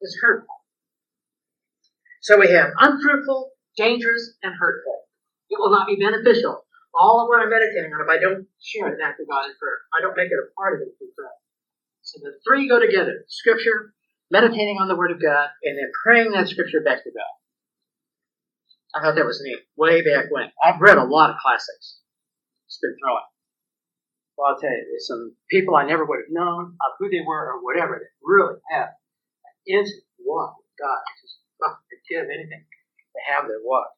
It's 0.00 0.18
hurtful. 0.20 0.54
So 2.22 2.38
we 2.38 2.50
have 2.50 2.70
unfruitful, 2.78 3.50
dangerous, 3.76 4.34
and 4.42 4.52
hurtful. 4.58 5.06
It 5.48 5.58
will 5.60 5.70
not 5.70 5.86
be 5.86 5.96
beneficial. 5.96 6.66
All 6.92 7.22
of 7.22 7.28
what 7.28 7.40
I'm 7.40 7.50
meditating 7.50 7.92
on, 7.92 8.02
if 8.02 8.10
I 8.10 8.18
don't 8.18 8.46
share 8.60 8.88
it 8.88 8.98
to 8.98 9.24
God 9.30 9.46
in 9.46 9.54
prayer, 9.60 9.78
I 9.94 10.00
don't 10.00 10.16
make 10.16 10.32
it 10.32 10.42
a 10.42 10.50
part 10.58 10.74
of 10.74 10.80
it 10.82 10.96
through 10.98 11.14
prayer. 11.14 11.38
So 12.02 12.18
the 12.22 12.38
three 12.42 12.68
go 12.68 12.80
together: 12.80 13.24
Scripture, 13.28 13.94
meditating 14.30 14.78
on 14.80 14.88
the 14.88 14.96
Word 14.96 15.12
of 15.12 15.22
God, 15.22 15.50
and 15.62 15.76
then 15.76 15.90
praying 16.02 16.32
that 16.32 16.48
Scripture 16.48 16.80
back 16.80 17.04
to 17.04 17.10
God. 17.10 17.34
I 18.94 19.02
thought 19.02 19.14
that 19.14 19.26
was 19.26 19.42
neat. 19.44 19.60
Way 19.76 20.02
back 20.02 20.26
when. 20.30 20.50
I've 20.64 20.80
read 20.80 20.98
a 20.98 21.04
lot 21.04 21.30
of 21.30 21.36
classics. 21.42 22.00
It's 22.66 22.78
been 22.80 22.96
throwing. 22.98 23.22
Well, 24.36 24.52
I'll 24.52 24.60
tell 24.60 24.70
you, 24.70 24.84
there's 24.84 25.08
some 25.08 25.34
people 25.48 25.76
I 25.76 25.88
never 25.88 26.04
would 26.04 26.28
have 26.28 26.32
known 26.32 26.76
of 26.76 26.92
who 26.98 27.08
they 27.08 27.24
were 27.26 27.56
or 27.56 27.64
whatever 27.64 27.96
that 27.96 28.12
really 28.20 28.60
have 28.68 28.92
an 29.48 29.54
intimate 29.64 30.12
walk 30.20 30.56
with 30.60 30.76
God. 30.76 31.00
Just, 31.24 31.40
oh, 31.64 31.76
they 31.88 31.96
give 32.04 32.28
anything 32.28 32.64
to 32.68 33.20
have 33.32 33.48
their 33.48 33.64
walk. 33.64 33.95